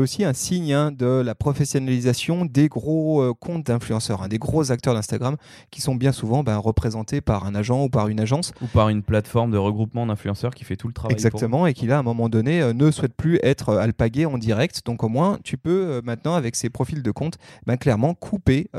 aussi 0.02 0.24
un 0.24 0.34
signe 0.34 0.74
hein, 0.74 0.92
de 0.92 1.06
la 1.06 1.36
professionnalisation 1.36 2.46
des 2.46 2.68
gros 2.68 3.22
euh, 3.22 3.34
comptes 3.34 3.66
d'influenceurs, 3.66 4.24
hein, 4.24 4.28
des 4.28 4.38
gros 4.38 4.72
acteurs 4.72 4.94
d'Instagram 4.94 5.38
qui 5.70 5.82
sont 5.82 5.96
bien 5.96 6.12
souvent 6.12 6.44
ben, 6.44 6.58
représentés 6.58 7.22
par 7.22 7.46
un 7.46 7.56
agent 7.56 7.84
ou 7.84 7.90
par 7.90 8.08
une 8.08 8.20
agence. 8.20 8.52
Ou 8.62 8.68
par 8.68 8.90
une 8.90 9.04
plateforme 9.04 9.52
de 9.52 9.58
regroupement 9.58 10.06
d'influenceurs 10.06 10.54
qui 10.54 10.66
fait 10.66 10.76
tout 10.76 10.88
le 10.88 10.94
travail. 10.94 11.14
Exactement, 11.14 11.68
et 11.68 11.74
qui 11.74 11.88
là, 11.88 11.98
à 11.98 12.00
un 12.00 12.04
moment 12.04 12.30
donné, 12.30 12.62
euh, 12.62 12.74
ne 12.74 12.92
souhaite 12.92 13.14
plus 13.14 13.40
être 13.44 13.70
euh, 13.70 13.80
alpagué 13.80 14.26
en 14.26 14.38
direct. 14.38 14.86
Donc 14.86 15.04
au 15.04 15.10
moins, 15.10 15.38
tu 15.44 15.58
peux 15.58 16.02
maintenant, 16.04 16.36
avec 16.36 16.56
ces 16.56 16.70
profils 16.70 17.02
de 17.02 17.12
compte, 17.12 17.38
ben, 17.66 17.78
clairement 17.78 18.14
couper 18.14 18.70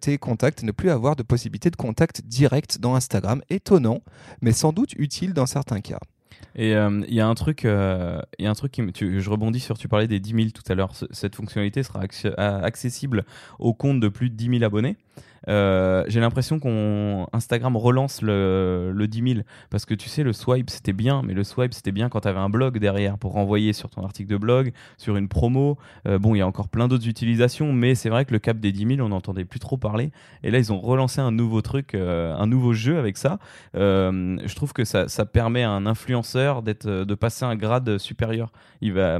tes 0.00 0.18
contacts, 0.18 0.62
ne 0.62 0.72
plus 0.72 0.90
avoir 0.90 1.16
de 1.16 1.22
possibilité 1.22 1.70
de 1.70 1.76
contact 1.76 2.22
direct 2.24 2.78
dans 2.80 2.94
Instagram. 2.94 3.42
Étonnant, 3.50 4.00
mais 4.40 4.52
sans 4.52 4.72
doute 4.72 4.92
utile 4.94 5.32
dans 5.34 5.46
certains 5.46 5.80
cas. 5.80 5.98
Et 6.54 6.74
euh, 6.74 7.02
il 7.08 7.14
y 7.14 7.20
a 7.20 7.26
un 7.26 7.34
truc, 7.34 7.64
euh, 7.64 8.20
y 8.38 8.46
a 8.46 8.50
un 8.50 8.54
truc 8.54 8.72
qui 8.72 9.20
je 9.20 9.30
rebondis 9.30 9.60
sur, 9.60 9.78
tu 9.78 9.88
parlais 9.88 10.06
des 10.08 10.20
10 10.20 10.30
000 10.30 10.48
tout 10.50 10.62
à 10.70 10.74
l'heure. 10.74 10.92
Cette 11.10 11.34
fonctionnalité 11.34 11.82
sera 11.82 12.00
accessible 12.62 13.24
aux 13.58 13.74
comptes 13.74 14.00
de 14.00 14.08
plus 14.08 14.30
de 14.30 14.34
10 14.34 14.58
000 14.58 14.64
abonnés. 14.64 14.96
Euh, 15.48 16.04
j'ai 16.06 16.20
l'impression 16.20 16.60
qu'on 16.60 17.26
Instagram 17.32 17.76
relance 17.76 18.22
le, 18.22 18.92
le 18.94 19.08
10 19.08 19.34
000 19.34 19.40
parce 19.70 19.84
que 19.84 19.94
tu 19.94 20.08
sais 20.08 20.22
le 20.22 20.32
swipe 20.32 20.70
c'était 20.70 20.92
bien 20.92 21.22
mais 21.24 21.34
le 21.34 21.42
swipe 21.42 21.74
c'était 21.74 21.90
bien 21.90 22.08
quand 22.08 22.20
tu 22.20 22.28
avais 22.28 22.38
un 22.38 22.48
blog 22.48 22.78
derrière 22.78 23.18
pour 23.18 23.32
renvoyer 23.32 23.72
sur 23.72 23.90
ton 23.90 24.04
article 24.04 24.30
de 24.30 24.36
blog 24.36 24.72
sur 24.98 25.16
une 25.16 25.28
promo. 25.28 25.78
Euh, 26.06 26.18
bon 26.18 26.34
il 26.34 26.38
y 26.38 26.40
a 26.42 26.46
encore 26.46 26.68
plein 26.68 26.86
d'autres 26.86 27.08
utilisations 27.08 27.72
mais 27.72 27.94
c'est 27.94 28.08
vrai 28.08 28.24
que 28.24 28.32
le 28.32 28.38
cap 28.38 28.58
des 28.58 28.72
10 28.72 28.96
000 28.96 29.06
on 29.06 29.08
n'entendait 29.08 29.44
plus 29.44 29.58
trop 29.58 29.76
parler. 29.76 30.12
Et 30.42 30.50
là 30.50 30.58
ils 30.58 30.72
ont 30.72 30.80
relancé 30.80 31.20
un 31.20 31.32
nouveau 31.32 31.60
truc 31.60 31.94
euh, 31.94 32.34
un 32.34 32.46
nouveau 32.46 32.72
jeu 32.72 32.98
avec 32.98 33.16
ça. 33.16 33.38
Je 33.74 34.54
trouve 34.54 34.72
que 34.72 34.84
ça, 34.84 35.08
ça 35.08 35.26
permet 35.26 35.62
à 35.62 35.70
un 35.70 35.86
influenceur 35.86 36.62
de 36.62 37.14
passer 37.14 37.44
un 37.44 37.56
grade 37.56 37.98
supérieur. 37.98 38.52
Il 38.80 38.92
va 38.92 39.18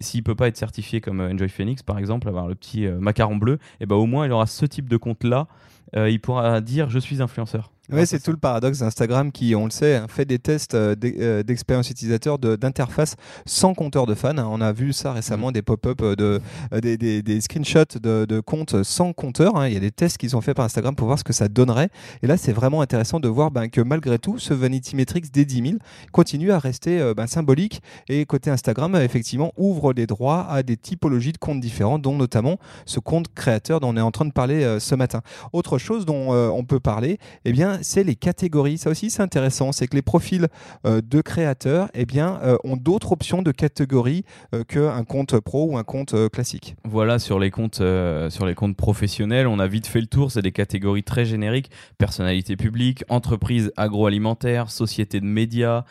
s'il 0.00 0.22
peut 0.22 0.34
pas 0.34 0.48
être 0.48 0.56
certifié 0.56 1.00
comme 1.00 1.20
Enjoy 1.20 1.48
Phoenix 1.48 1.82
par 1.82 1.98
exemple 1.98 2.28
avoir 2.28 2.48
le 2.48 2.54
petit 2.54 2.86
macaron 2.86 3.36
bleu 3.36 3.54
et 3.54 3.58
eh 3.80 3.86
ben 3.86 3.96
au 3.96 4.06
moins 4.06 4.26
il 4.26 4.32
aura 4.32 4.46
ce 4.46 4.66
type 4.66 4.88
de 4.88 4.96
compte 4.96 5.24
là 5.24 5.46
il 5.94 6.20
pourra 6.20 6.60
dire 6.60 6.90
je 6.90 6.98
suis 6.98 7.22
influenceur. 7.22 7.70
Oui, 7.90 8.06
c'est 8.06 8.22
tout 8.22 8.32
le 8.32 8.36
paradoxe 8.36 8.80
d'Instagram 8.80 9.32
qui, 9.32 9.54
on 9.54 9.64
le 9.64 9.70
sait, 9.70 9.96
hein, 9.96 10.06
fait 10.10 10.26
des 10.26 10.38
tests 10.38 10.74
euh, 10.74 10.94
euh, 11.04 11.42
d'expérience 11.42 11.88
utilisateur 11.88 12.38
d'interface 12.38 13.16
sans 13.46 13.72
compteur 13.72 14.04
de 14.04 14.14
fans. 14.14 14.36
On 14.36 14.60
a 14.60 14.72
vu 14.72 14.92
ça 14.92 15.14
récemment, 15.14 15.48
mm. 15.48 15.52
des 15.52 15.62
pop-up, 15.62 16.02
de, 16.02 16.38
des, 16.82 16.98
des, 16.98 17.40
screenshots 17.40 17.98
de, 17.98 18.26
de, 18.26 18.40
comptes 18.40 18.82
sans 18.82 19.14
compteur. 19.14 19.56
Hein. 19.56 19.68
Il 19.68 19.74
y 19.74 19.76
a 19.78 19.80
des 19.80 19.90
tests 19.90 20.18
qu'ils 20.18 20.36
ont 20.36 20.42
fait 20.42 20.52
par 20.52 20.66
Instagram 20.66 20.94
pour 20.94 21.06
voir 21.06 21.18
ce 21.18 21.24
que 21.24 21.32
ça 21.32 21.48
donnerait. 21.48 21.88
Et 22.22 22.26
là, 22.26 22.36
c'est 22.36 22.52
vraiment 22.52 22.82
intéressant 22.82 23.20
de 23.20 23.28
voir 23.28 23.50
ben, 23.50 23.68
que 23.68 23.80
malgré 23.80 24.18
tout, 24.18 24.38
ce 24.38 24.52
Vanity 24.52 24.94
Metrics 24.94 25.32
des 25.32 25.46
10 25.46 25.68
000 25.70 25.78
continue 26.12 26.52
à 26.52 26.58
rester 26.58 27.14
ben, 27.16 27.26
symbolique. 27.26 27.80
Et 28.10 28.26
côté 28.26 28.50
Instagram, 28.50 28.96
effectivement, 28.96 29.54
ouvre 29.56 29.94
les 29.94 30.06
droits 30.06 30.46
à 30.50 30.62
des 30.62 30.76
typologies 30.76 31.32
de 31.32 31.38
comptes 31.38 31.60
différents, 31.60 31.98
dont 31.98 32.16
notamment 32.16 32.58
ce 32.84 33.00
compte 33.00 33.32
créateur 33.34 33.80
dont 33.80 33.94
on 33.94 33.96
est 33.96 34.02
en 34.02 34.10
train 34.10 34.26
de 34.26 34.32
parler 34.32 34.76
ce 34.78 34.94
matin. 34.94 35.22
Autre 35.54 35.78
chose 35.78 36.04
dont 36.04 36.34
on 36.34 36.64
peut 36.64 36.80
parler, 36.80 37.18
eh 37.46 37.52
bien, 37.52 37.77
c'est 37.82 38.04
les 38.04 38.14
catégories. 38.14 38.78
Ça 38.78 38.90
aussi, 38.90 39.10
c'est 39.10 39.22
intéressant. 39.22 39.72
C'est 39.72 39.86
que 39.86 39.96
les 39.96 40.02
profils 40.02 40.48
euh, 40.86 41.00
de 41.04 41.20
créateurs 41.20 41.88
eh 41.94 42.06
bien, 42.06 42.40
euh, 42.42 42.56
ont 42.64 42.76
d'autres 42.76 43.12
options 43.12 43.42
de 43.42 43.52
catégories 43.52 44.24
euh, 44.54 44.64
qu'un 44.64 45.04
compte 45.04 45.38
pro 45.40 45.70
ou 45.70 45.78
un 45.78 45.84
compte 45.84 46.14
classique. 46.30 46.76
Voilà, 46.84 47.18
sur 47.18 47.38
les, 47.38 47.50
comptes, 47.50 47.82
sur 48.30 48.46
les 48.46 48.54
comptes 48.54 48.76
professionnels, 48.76 49.46
on 49.46 49.58
a 49.58 49.66
vite 49.66 49.86
fait 49.86 50.00
le 50.00 50.06
tour. 50.06 50.30
C'est 50.32 50.42
des 50.42 50.52
catégories 50.52 51.02
très 51.02 51.24
génériques 51.24 51.70
personnalité 51.98 52.56
publique, 52.56 53.04
entreprise 53.08 53.72
agroalimentaire, 53.76 54.70
société 54.70 55.20
de 55.20 55.26
médias, 55.26 55.84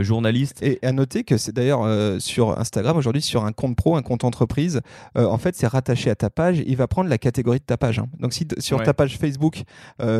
journaliste. 0.00 0.62
Et 0.62 0.78
à 0.82 0.92
noter 0.92 1.24
que 1.24 1.36
c'est 1.36 1.52
d'ailleurs 1.52 2.20
sur 2.20 2.58
Instagram 2.58 2.96
aujourd'hui, 2.96 3.22
sur 3.22 3.44
un 3.44 3.52
compte 3.52 3.76
pro, 3.76 3.96
un 3.96 4.02
compte 4.02 4.24
entreprise, 4.24 4.80
en 5.14 5.38
fait, 5.38 5.56
c'est 5.56 5.66
rattaché 5.66 6.10
à 6.10 6.14
ta 6.14 6.30
page. 6.30 6.62
Il 6.66 6.76
va 6.76 6.86
prendre 6.86 7.08
la 7.08 7.18
catégorie 7.18 7.58
de 7.58 7.64
ta 7.64 7.76
page. 7.76 7.98
Hein. 7.98 8.08
Donc, 8.18 8.32
si 8.32 8.46
sur 8.58 8.82
ta 8.82 8.94
page 8.94 9.18
Facebook, 9.18 9.62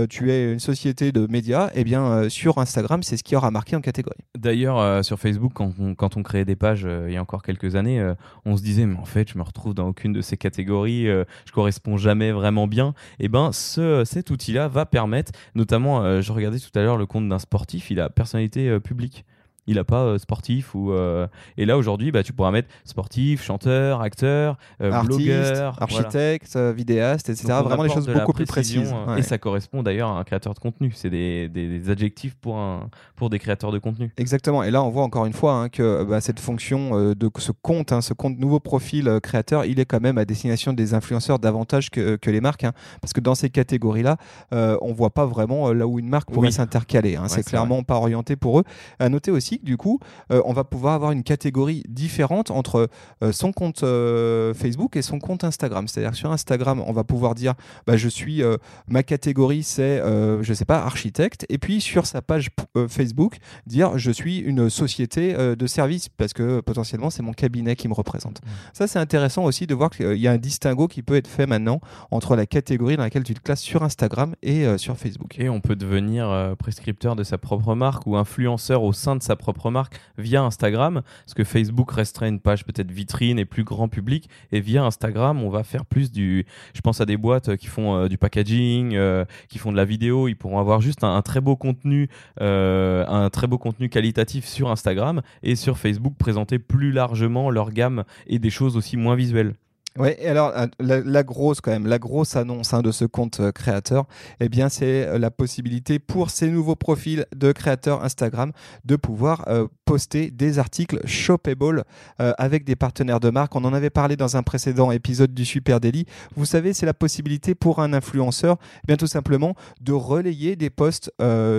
tu 0.09 0.33
es 0.33 0.53
une 0.53 0.61
société 0.61 1.13
de 1.15 1.27
médias, 1.29 1.71
eh 1.75 1.85
bien 1.85 2.05
euh, 2.05 2.29
sur 2.29 2.59
Instagram, 2.59 3.03
c'est 3.03 3.17
ce 3.17 3.23
qui 3.23 3.37
aura 3.37 3.51
marqué 3.51 3.77
en 3.77 3.81
catégorie. 3.81 4.19
D'ailleurs, 4.37 4.79
euh, 4.79 5.03
sur 5.03 5.19
Facebook, 5.19 5.53
quand 5.55 5.73
on, 5.79 5.95
quand 5.95 6.17
on, 6.17 6.23
créait 6.23 6.45
des 6.45 6.57
pages 6.57 6.85
euh, 6.85 7.07
il 7.09 7.15
y 7.15 7.17
a 7.17 7.23
encore 7.23 7.43
quelques 7.43 7.77
années, 7.77 8.05
on 8.45 8.57
se 8.57 8.63
disait, 8.63 8.85
mais 8.85 8.99
en 8.99 9.05
fait, 9.05 9.31
je 9.31 9.39
me 9.39 9.43
retrouve 9.43 9.73
dans 9.75 9.89
aucune 9.89 10.13
de 10.13 10.21
ces 10.21 10.37
catégories, 10.37 11.07
je 11.07 11.53
corresponds 11.53 11.97
jamais 11.97 12.33
vraiment 12.33 12.67
bien. 12.67 12.95
Et 13.21 13.27
eh 13.27 13.29
ben, 13.29 13.53
ce, 13.53 14.03
cet 14.05 14.31
outil-là 14.31 14.69
va 14.69 14.85
permettre, 14.85 15.33
notamment, 15.55 16.21
je 16.21 16.33
regardais 16.33 16.59
tout 16.59 16.77
à 16.77 16.83
l'heure 16.83 16.97
le 16.97 17.07
compte 17.07 17.29
d'un 17.29 17.39
sportif, 17.39 17.91
il 17.91 18.01
a 18.01 18.11
personnalité 18.11 18.81
publique 18.81 19.25
il 19.67 19.77
n'a 19.77 19.85
pas 19.85 20.03
euh, 20.03 20.19
sportif 20.19 20.75
ou 20.75 20.93
euh, 20.93 21.27
et 21.57 21.65
là 21.65 21.79
aujourd'hui 21.79 22.13
bah, 22.13 22.23
tu 22.23 22.33
pourras 22.33 22.51
mettre 22.51 22.69
sportif 22.85 23.43
chanteur 23.43 24.01
acteur 24.01 24.57
euh, 24.81 25.03
blogueur 25.03 25.81
architecte 25.83 26.57
vidéaste 26.57 27.31
etc 27.31 27.55
vraiment 27.65 27.85
des 27.85 27.91
choses 27.91 28.09
beaucoup 28.09 28.33
plus 28.33 28.45
précises. 28.45 28.95
et 29.17 29.23
ça 29.23 29.39
correspond 29.39 29.83
d'ailleurs 29.83 30.11
à 30.11 30.19
un 30.19 30.25
créateur 30.25 30.55
de 30.55 30.59
contenu. 30.59 30.93
C'est 30.95 31.11
des, 31.11 31.49
des, 31.49 31.91
adjectifs 31.91 32.35
pour 32.35 32.59
un 32.59 32.89
pour 33.17 33.31
des 33.31 33.39
créateurs 33.39 33.73
de 33.73 33.79
contenu. 33.79 34.13
Exactement. 34.17 34.63
Et 34.63 34.71
là 34.71 34.83
on 34.83 34.91
voit 34.91 35.03
encore 35.03 35.27
une 35.27 35.33
fois 35.33 35.55
hein, 35.55 35.69
que 35.69 36.05
bah, 36.05 36.21
cette 36.21 36.41
fonction 36.41 37.15
de 37.15 37.31
ce 37.39 37.53
compte 37.53 37.93
hein, 37.93 38.01
ce 38.01 38.15
compte 38.15 38.39
nouveau 38.39 38.61
profil 38.61 39.19
créateur 39.23 39.65
il 39.65 39.81
est 39.81 39.85
quand 39.85 40.01
même 40.01 40.19
à 40.19 40.25
destination 40.25 40.73
des 40.73 40.95
influenceurs 40.95 41.39
davantage 41.39 41.91
que, 41.91 42.17
que 42.17 42.31
les 42.31 42.41
marques 42.41 42.65
hein, 42.65 42.73
parce 43.01 43.13
que 43.13 43.21
dans 43.21 43.35
ces 43.35 43.51
catégories 43.51 44.03
là 44.03 44.17
on 44.53 44.93
voit 44.93 45.11
pas 45.11 45.27
vraiment 45.27 45.73
là 45.73 45.87
où 45.87 45.99
une 45.99 46.09
marque 46.09 46.31
pourrait 46.31 46.51
s'intercaler 46.51 47.19
c'est 47.29 47.45
clairement 47.45 47.83
pas 47.83 47.97
orienté 47.97 48.37
pour 48.37 48.61
eux. 48.61 48.65
À 48.99 49.09
noter 49.09 49.31
aussi 49.31 49.54
du 49.63 49.77
coup, 49.77 50.01
euh, 50.31 50.43
on 50.45 50.53
va 50.53 50.65
pouvoir 50.65 50.95
avoir 50.95 51.13
une 51.13 51.23
catégorie 51.23 51.83
différente 51.89 52.51
entre 52.51 52.89
euh, 53.23 53.33
son 53.33 53.53
compte 53.53 53.83
euh, 53.83 54.55
Facebook 54.55 54.97
et 54.97 55.03
son 55.03 55.19
compte 55.19 55.45
Instagram. 55.45 55.89
C'est-à-dire 55.89 56.15
sur 56.15 56.33
Instagram, 56.33 56.83
on 56.87 56.93
va 56.93 57.05
pouvoir 57.05 57.35
dire 57.35 57.55
bah, 57.87 57.97
je 57.97 58.09
suis 58.09 58.43
ma 58.89 59.03
catégorie 59.03 59.63
c'est 59.63 60.03
je 60.43 60.53
sais 60.55 60.65
pas 60.65 60.79
architecte 60.79 61.47
et 61.49 61.59
puis 61.59 61.81
sur 61.81 62.07
sa 62.07 62.23
page 62.23 62.51
Facebook 62.89 63.37
dire 63.67 63.99
je 63.99 64.11
suis 64.11 64.39
une 64.39 64.69
société 64.71 65.35
de 65.35 65.67
service 65.67 66.09
parce 66.09 66.33
que 66.33 66.61
potentiellement 66.61 67.11
c'est 67.11 67.23
mon 67.23 67.33
cabinet 67.33 67.77
qui 67.77 67.89
me 67.89 67.95
représente. 67.95 68.41
Mmh. 68.43 68.49
Ça 68.73 68.87
c'est 68.87 68.99
intéressant 68.99 69.45
aussi 69.45 69.67
de 69.67 69.75
voir 69.75 69.91
qu'il 69.91 70.17
y 70.17 70.29
a 70.29 70.33
un 70.33 70.39
distinguo 70.39 70.89
qui 70.89 71.03
peut 71.03 71.17
être 71.17 71.29
fait 71.29 71.47
maintenant 71.47 71.81
entre 72.11 72.37
la 72.37 72.47
catégorie 72.47 72.97
dans 72.97 73.03
laquelle 73.03 73.25
tu 73.25 73.35
te 73.35 73.41
classes 73.41 73.63
sur 73.63 73.83
Instagram 73.83 74.35
et 74.43 74.67
sur 74.79 74.97
Facebook. 74.97 75.39
Et 75.39 75.49
on 75.49 75.61
peut 75.61 75.77
devenir 75.77 76.55
prescripteur 76.59 77.17
de 77.17 77.25
sa 77.25 77.39
propre 77.39 77.75
marque 77.75 78.07
ou 78.07 78.17
influenceur 78.17 78.83
au 78.83 78.93
sein 78.93 79.17
de 79.17 79.23
sa 79.23 79.37
propre 79.37 79.44
marque 79.71 80.01
via 80.19 80.43
Instagram, 80.43 81.03
parce 81.25 81.35
que 81.35 81.45
Facebook 81.45 81.91
resterait 81.91 82.29
une 82.29 82.41
page 82.41 82.65
peut-être 82.65 82.91
vitrine 82.91 83.39
et 83.39 83.45
plus 83.45 83.65
grand 83.65 83.89
public, 83.89 84.29
et 84.53 84.61
via 84.61 84.85
Instagram, 84.85 85.43
on 85.43 85.51
va 85.51 85.65
faire 85.65 85.85
plus 85.85 86.11
du... 86.11 86.47
Je 86.75 86.81
pense 86.81 87.01
à 87.01 87.07
des 87.07 87.17
boîtes 87.17 87.57
qui 87.57 87.67
font 87.67 87.97
euh, 87.97 88.09
du 88.09 88.19
packaging, 88.19 88.95
euh, 88.95 89.25
qui 89.49 89.59
font 89.59 89.73
de 89.73 89.77
la 89.77 89.85
vidéo, 89.85 90.29
ils 90.29 90.37
pourront 90.37 90.59
avoir 90.59 90.81
juste 90.81 91.05
un, 91.05 91.21
très 91.23 91.41
beau 91.41 91.57
contenu, 91.57 92.09
euh, 92.41 93.05
un 93.07 93.31
très 93.31 93.47
beau 93.47 93.59
contenu 93.59 93.89
qualitatif 93.89 94.47
sur 94.47 94.71
Instagram, 94.71 95.23
et 95.43 95.57
sur 95.57 95.79
Facebook 95.79 96.15
présenter 96.19 96.59
plus 96.59 96.93
largement 96.93 97.51
leur 97.51 97.71
gamme 97.71 98.05
et 98.27 98.39
des 98.39 98.51
choses 98.51 98.77
aussi 98.77 98.97
moins 98.97 99.17
visuelles. 99.17 99.55
Oui, 99.97 100.09
et 100.19 100.27
alors 100.27 100.53
euh, 100.57 100.67
la, 100.81 101.23
grosse 101.23 101.61
quand 101.61 101.71
même, 101.71 101.87
la 101.87 102.01
grosse 102.01 102.35
annonce 102.35 102.75
hein, 102.75 102.83
de 102.83 102.91
ce 102.91 103.05
compte 103.05 103.39
euh, 103.39 103.53
créateur, 103.53 104.07
eh 104.41 104.49
bien 104.49 104.69
c'est 104.69 105.07
euh, 105.07 105.19
la 105.21 105.31
possibilité 105.31 106.01
pour 106.01 106.31
ces 106.31 106.51
nouveaux 106.51 106.75
profils 106.75 107.27
de 107.37 107.53
créateurs 107.53 108.03
Instagram 108.03 108.51
de 108.85 108.97
pouvoir 108.97 109.47
poster 109.85 110.33
des 110.33 110.59
articles 110.59 111.01
shoppable 111.07 111.85
avec 112.19 112.65
des 112.65 112.77
partenaires 112.77 113.21
de 113.21 113.31
marque. 113.31 113.55
On 113.55 113.65
en 113.65 113.73
avait 113.73 113.91
parlé 113.91 114.17
dans 114.17 114.37
un 114.37 114.43
précédent 114.43 114.91
épisode 114.91 115.33
du 115.33 115.45
Super 115.45 115.81
Daily. 115.81 116.07
Vous 116.37 116.45
savez, 116.45 116.73
c'est 116.73 116.87
la 116.87 116.95
possibilité 116.95 117.55
pour 117.55 117.81
un 117.81 117.93
influenceur, 117.93 118.57
eh 118.83 118.87
bien 118.87 118.97
tout 118.97 119.07
simplement, 119.07 119.55
de 119.81 119.93
relayer 119.93 120.57
des 120.57 120.71
posts 120.71 121.13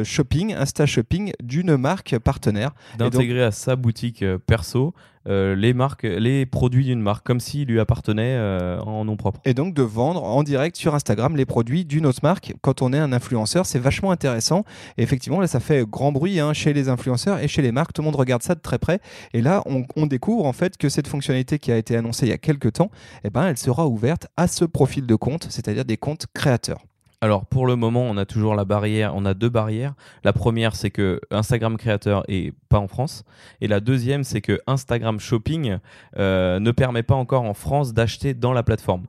shopping, 0.03 0.53
Insta 0.53 0.85
Shopping 0.85 1.31
d'une 1.41 1.77
marque 1.77 2.17
partenaire. 2.19 2.71
D'intégrer 2.97 3.43
à 3.43 3.51
sa 3.51 3.75
boutique 3.75 4.23
perso 4.45 4.93
euh, 5.27 5.55
les 5.55 5.73
marques, 5.73 6.03
les 6.03 6.45
produits 6.45 6.85
d'une 6.85 7.01
marque, 7.01 7.25
comme 7.25 7.39
s'ils 7.39 7.67
lui 7.67 7.79
appartenaient 7.79 8.37
euh, 8.37 8.79
en 8.79 9.05
nom 9.05 9.17
propre. 9.17 9.39
Et 9.45 9.53
donc 9.53 9.73
de 9.73 9.81
vendre 9.81 10.23
en 10.23 10.43
direct 10.43 10.75
sur 10.75 10.95
Instagram 10.95 11.35
les 11.35 11.45
produits 11.45 11.85
d'une 11.85 12.05
autre 12.05 12.19
marque 12.23 12.53
quand 12.61 12.81
on 12.81 12.93
est 12.93 12.99
un 12.99 13.13
influenceur, 13.13 13.65
c'est 13.65 13.79
vachement 13.79 14.11
intéressant. 14.11 14.63
Et 14.97 15.03
effectivement, 15.03 15.39
là, 15.39 15.47
ça 15.47 15.59
fait 15.59 15.85
grand 15.87 16.11
bruit 16.11 16.39
hein, 16.39 16.53
chez 16.53 16.73
les 16.73 16.89
influenceurs 16.89 17.39
et 17.39 17.47
chez 17.47 17.61
les 17.61 17.71
marques. 17.71 17.93
Tout 17.93 18.01
le 18.01 18.05
monde 18.05 18.15
regarde 18.15 18.43
ça 18.43 18.55
de 18.55 18.59
très 18.59 18.77
près. 18.77 18.99
Et 19.33 19.41
là, 19.41 19.63
on, 19.65 20.05
découvre 20.05 20.45
en 20.45 20.53
fait 20.53 20.77
que 20.77 20.87
cette 20.87 21.07
fonctionnalité 21.07 21.57
qui 21.57 21.71
a 21.71 21.77
été 21.77 21.97
annoncée 21.97 22.27
il 22.27 22.29
y 22.29 22.33
a 22.33 22.37
quelques 22.37 22.73
temps, 22.73 22.91
eh 23.23 23.29
ben, 23.29 23.47
elle 23.47 23.57
sera 23.57 23.87
ouverte 23.87 24.27
à 24.37 24.47
ce 24.47 24.65
profil 24.65 25.07
de 25.07 25.15
compte, 25.15 25.47
c'est-à-dire 25.49 25.85
des 25.85 25.97
comptes 25.97 26.27
créateurs. 26.33 26.83
Alors 27.25 27.47
pour 27.47 27.65
le 27.65 27.75
moment, 27.75 28.03
on 28.03 28.17
a 28.17 28.25
toujours 28.27 28.53
la 28.53 28.65
barrière, 28.65 29.15
on 29.15 29.25
a 29.25 29.33
deux 29.33 29.49
barrières. 29.49 29.95
La 30.23 30.31
première, 30.31 30.75
c'est 30.75 30.91
que 30.91 31.19
Instagram 31.31 31.75
créateur 31.75 32.23
est 32.27 32.53
pas 32.69 32.77
en 32.77 32.87
France, 32.87 33.23
et 33.61 33.67
la 33.67 33.79
deuxième, 33.79 34.23
c'est 34.23 34.41
que 34.41 34.61
Instagram 34.67 35.19
Shopping 35.19 35.79
euh, 36.19 36.59
ne 36.59 36.69
permet 36.69 37.01
pas 37.01 37.15
encore 37.15 37.41
en 37.41 37.55
France 37.55 37.95
d'acheter 37.95 38.35
dans 38.35 38.53
la 38.53 38.61
plateforme. 38.61 39.05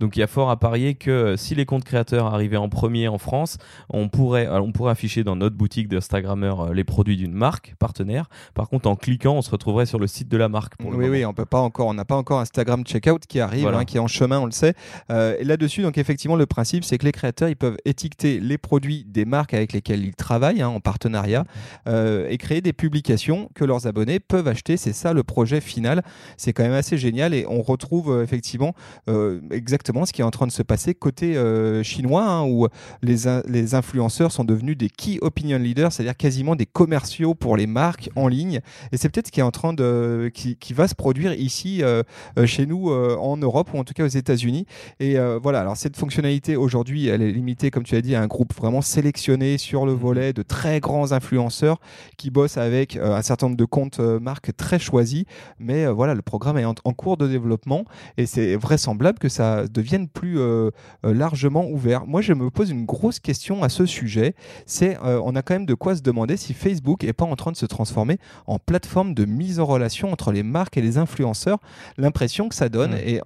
Donc 0.00 0.16
il 0.16 0.20
y 0.20 0.22
a 0.22 0.26
fort 0.26 0.50
à 0.50 0.58
parier 0.58 0.94
que 0.94 1.10
euh, 1.10 1.36
si 1.36 1.54
les 1.54 1.66
comptes 1.66 1.84
créateurs 1.84 2.26
arrivaient 2.26 2.56
en 2.56 2.68
premier 2.68 3.08
en 3.08 3.18
France, 3.18 3.58
on 3.90 4.08
pourrait, 4.08 4.48
on 4.48 4.72
pourrait 4.72 4.92
afficher 4.92 5.24
dans 5.24 5.36
notre 5.36 5.56
boutique 5.56 5.88
d'Instagrammeurs 5.88 6.72
les 6.72 6.84
produits 6.84 7.16
d'une 7.16 7.32
marque 7.32 7.74
partenaire. 7.78 8.28
Par 8.54 8.68
contre, 8.68 8.88
en 8.88 8.96
cliquant, 8.96 9.34
on 9.34 9.42
se 9.42 9.50
retrouverait 9.50 9.86
sur 9.86 9.98
le 9.98 10.06
site 10.06 10.28
de 10.28 10.36
la 10.36 10.48
marque. 10.48 10.76
Pour 10.76 10.90
le 10.90 10.96
oui, 10.96 11.04
moment. 11.04 11.16
oui, 11.16 11.24
on 11.24 11.32
peut 11.32 11.44
pas 11.44 11.60
encore, 11.60 11.86
on 11.86 11.94
n'a 11.94 12.04
pas 12.04 12.16
encore 12.16 12.40
Instagram 12.40 12.84
Checkout 12.84 13.20
qui 13.28 13.40
arrive, 13.40 13.62
Voilà. 13.62 13.78
hein, 13.78 13.84
qui 13.84 13.96
est 13.96 14.00
en 14.00 14.06
chemin, 14.08 14.40
on 14.40 14.46
le 14.46 14.52
sait. 14.52 14.74
Euh, 15.10 15.36
et 15.38 15.44
là-dessus, 15.44 15.82
donc 15.82 15.96
effectivement, 15.98 16.36
le 16.36 16.46
principe, 16.46 16.84
c'est 16.84 16.98
que 16.98 17.04
les 17.04 17.12
créateurs, 17.12 17.48
ils 17.48 17.56
peuvent 17.56 17.76
étiqueter 17.84 18.40
les 18.40 18.58
produits 18.58 19.04
des 19.06 19.24
marques 19.24 19.54
avec 19.54 19.72
lesquelles 19.72 20.04
ils 20.04 20.14
travaillent 20.14 20.62
hein, 20.62 20.68
en 20.68 20.80
partenariat 20.80 21.44
euh, 21.88 22.26
et 22.28 22.38
créer 22.38 22.60
des 22.60 22.72
publications 22.72 23.48
que 23.54 23.64
leurs 23.64 23.86
abonnés 23.86 24.20
peuvent 24.20 24.48
acheter. 24.48 24.76
C'est 24.76 24.92
ça 24.92 25.12
le 25.12 25.22
projet 25.22 25.60
final. 25.60 26.02
C'est 26.36 26.52
quand 26.52 26.62
même 26.64 26.72
assez 26.72 26.98
génial 26.98 27.34
et 27.34 27.46
on 27.48 27.62
retrouve 27.62 28.10
euh, 28.12 28.22
effectivement 28.22 28.74
euh, 29.08 29.40
exactement 29.84 30.06
ce 30.06 30.12
qui 30.14 30.22
est 30.22 30.24
en 30.24 30.30
train 30.30 30.46
de 30.46 30.52
se 30.52 30.62
passer 30.62 30.94
côté 30.94 31.36
euh, 31.36 31.82
chinois, 31.82 32.24
hein, 32.24 32.44
où 32.44 32.66
les, 33.02 33.28
in- 33.28 33.42
les 33.46 33.74
influenceurs 33.74 34.32
sont 34.32 34.44
devenus 34.44 34.78
des 34.78 34.88
key 34.88 35.18
opinion 35.20 35.58
leaders, 35.58 35.92
c'est-à-dire 35.92 36.16
quasiment 36.16 36.56
des 36.56 36.64
commerciaux 36.64 37.34
pour 37.34 37.58
les 37.58 37.66
marques 37.66 38.08
en 38.16 38.26
ligne. 38.28 38.60
Et 38.92 38.96
c'est 38.96 39.10
peut-être 39.10 39.26
ce 39.26 39.32
qui 39.32 39.40
est 39.40 39.44
en 39.44 39.50
train 39.50 39.74
de, 39.74 40.30
qui, 40.32 40.56
qui 40.56 40.72
va 40.72 40.88
se 40.88 40.94
produire 40.94 41.34
ici 41.34 41.82
euh, 41.82 42.02
euh, 42.38 42.46
chez 42.46 42.64
nous 42.64 42.90
euh, 42.90 43.16
en 43.16 43.36
Europe 43.36 43.74
ou 43.74 43.78
en 43.78 43.84
tout 43.84 43.92
cas 43.92 44.04
aux 44.04 44.08
États-Unis. 44.08 44.64
Et 45.00 45.16
voilà, 45.42 45.60
alors 45.60 45.76
cette 45.76 45.96
fonctionnalité 45.96 46.56
aujourd'hui, 46.56 47.08
elle 47.08 47.20
est 47.20 47.30
limitée, 47.30 47.70
comme 47.70 47.82
tu 47.84 47.94
as 47.94 48.00
dit, 48.00 48.14
à 48.14 48.22
un 48.22 48.26
groupe 48.26 48.54
vraiment 48.54 48.80
sélectionné 48.80 49.58
sur 49.58 49.84
le 49.84 49.92
volet 49.92 50.32
de 50.32 50.42
très 50.42 50.80
grands 50.80 51.12
influenceurs 51.12 51.78
qui 52.16 52.30
bossent 52.30 52.56
avec 52.56 52.96
un 52.96 53.20
certain 53.22 53.46
nombre 53.46 53.58
de 53.58 53.64
comptes 53.64 53.98
marques 53.98 54.56
très 54.56 54.78
choisis. 54.78 55.24
Mais 55.58 55.86
voilà, 55.86 56.14
le 56.14 56.22
programme 56.22 56.56
est 56.58 56.64
en, 56.64 56.74
en 56.84 56.92
cours 56.92 57.16
de 57.16 57.28
développement 57.28 57.84
et 58.16 58.26
c'est 58.26 58.56
vraisemblable 58.56 59.18
que 59.18 59.28
ça 59.28 59.66
devienne 59.74 60.08
plus 60.08 60.38
euh, 60.38 60.70
euh, 61.04 61.12
largement 61.12 61.66
ouvert. 61.68 62.06
Moi, 62.06 62.22
je 62.22 62.32
me 62.32 62.48
pose 62.50 62.70
une 62.70 62.86
grosse 62.86 63.18
question 63.20 63.62
à 63.62 63.68
ce 63.68 63.84
sujet. 63.84 64.34
C'est, 64.66 64.96
euh, 65.04 65.20
on 65.24 65.34
a 65.36 65.42
quand 65.42 65.54
même 65.54 65.66
de 65.66 65.74
quoi 65.74 65.94
se 65.96 66.02
demander 66.02 66.36
si 66.36 66.54
Facebook 66.54 67.04
est 67.04 67.12
pas 67.12 67.24
en 67.26 67.36
train 67.36 67.52
de 67.52 67.56
se 67.56 67.66
transformer 67.66 68.18
en 68.46 68.58
plateforme 68.58 69.14
de 69.14 69.24
mise 69.24 69.60
en 69.60 69.66
relation 69.66 70.12
entre 70.12 70.32
les 70.32 70.42
marques 70.42 70.76
et 70.76 70.80
les 70.82 70.96
influenceurs. 70.96 71.58
L'impression 71.98 72.48
que 72.48 72.54
ça 72.54 72.68
donne, 72.68 72.92
Mm. 72.92 73.06
et 73.06 73.20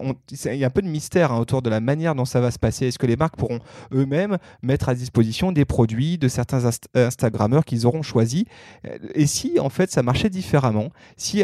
il 0.47 0.57
y 0.57 0.65
a 0.65 0.67
un 0.67 0.71
peu 0.71 0.83
de 0.83 0.89
mystère 0.89 1.33
hein, 1.33 1.39
autour 1.39 1.63
de 1.63 1.71
la 1.71 1.81
manière 1.81 2.15
dont 2.15 2.25
ça 2.25 2.41
va 2.41 2.51
se 2.51 2.59
passer. 2.59 2.87
Est-ce 2.87 2.99
que 2.99 3.07
les 3.07 3.17
marques 3.17 3.37
pourront 3.37 3.61
eux-mêmes 3.93 4.39
mettre 4.63 4.89
à 4.89 4.95
disposition 4.95 5.53
des 5.53 5.65
produits 5.65 6.17
de 6.19 6.29
certains 6.29 6.61
inst- 6.69 6.87
Instagrammeurs 6.95 7.65
qu'ils 7.65 7.87
auront 7.87 8.03
choisis? 8.03 8.45
Et 9.15 9.27
si 9.27 9.61
en 9.61 9.69
fait 9.69 9.91
ça 9.91 10.03
marchait 10.03 10.31
différemment? 10.31 10.89
Si 11.17 11.43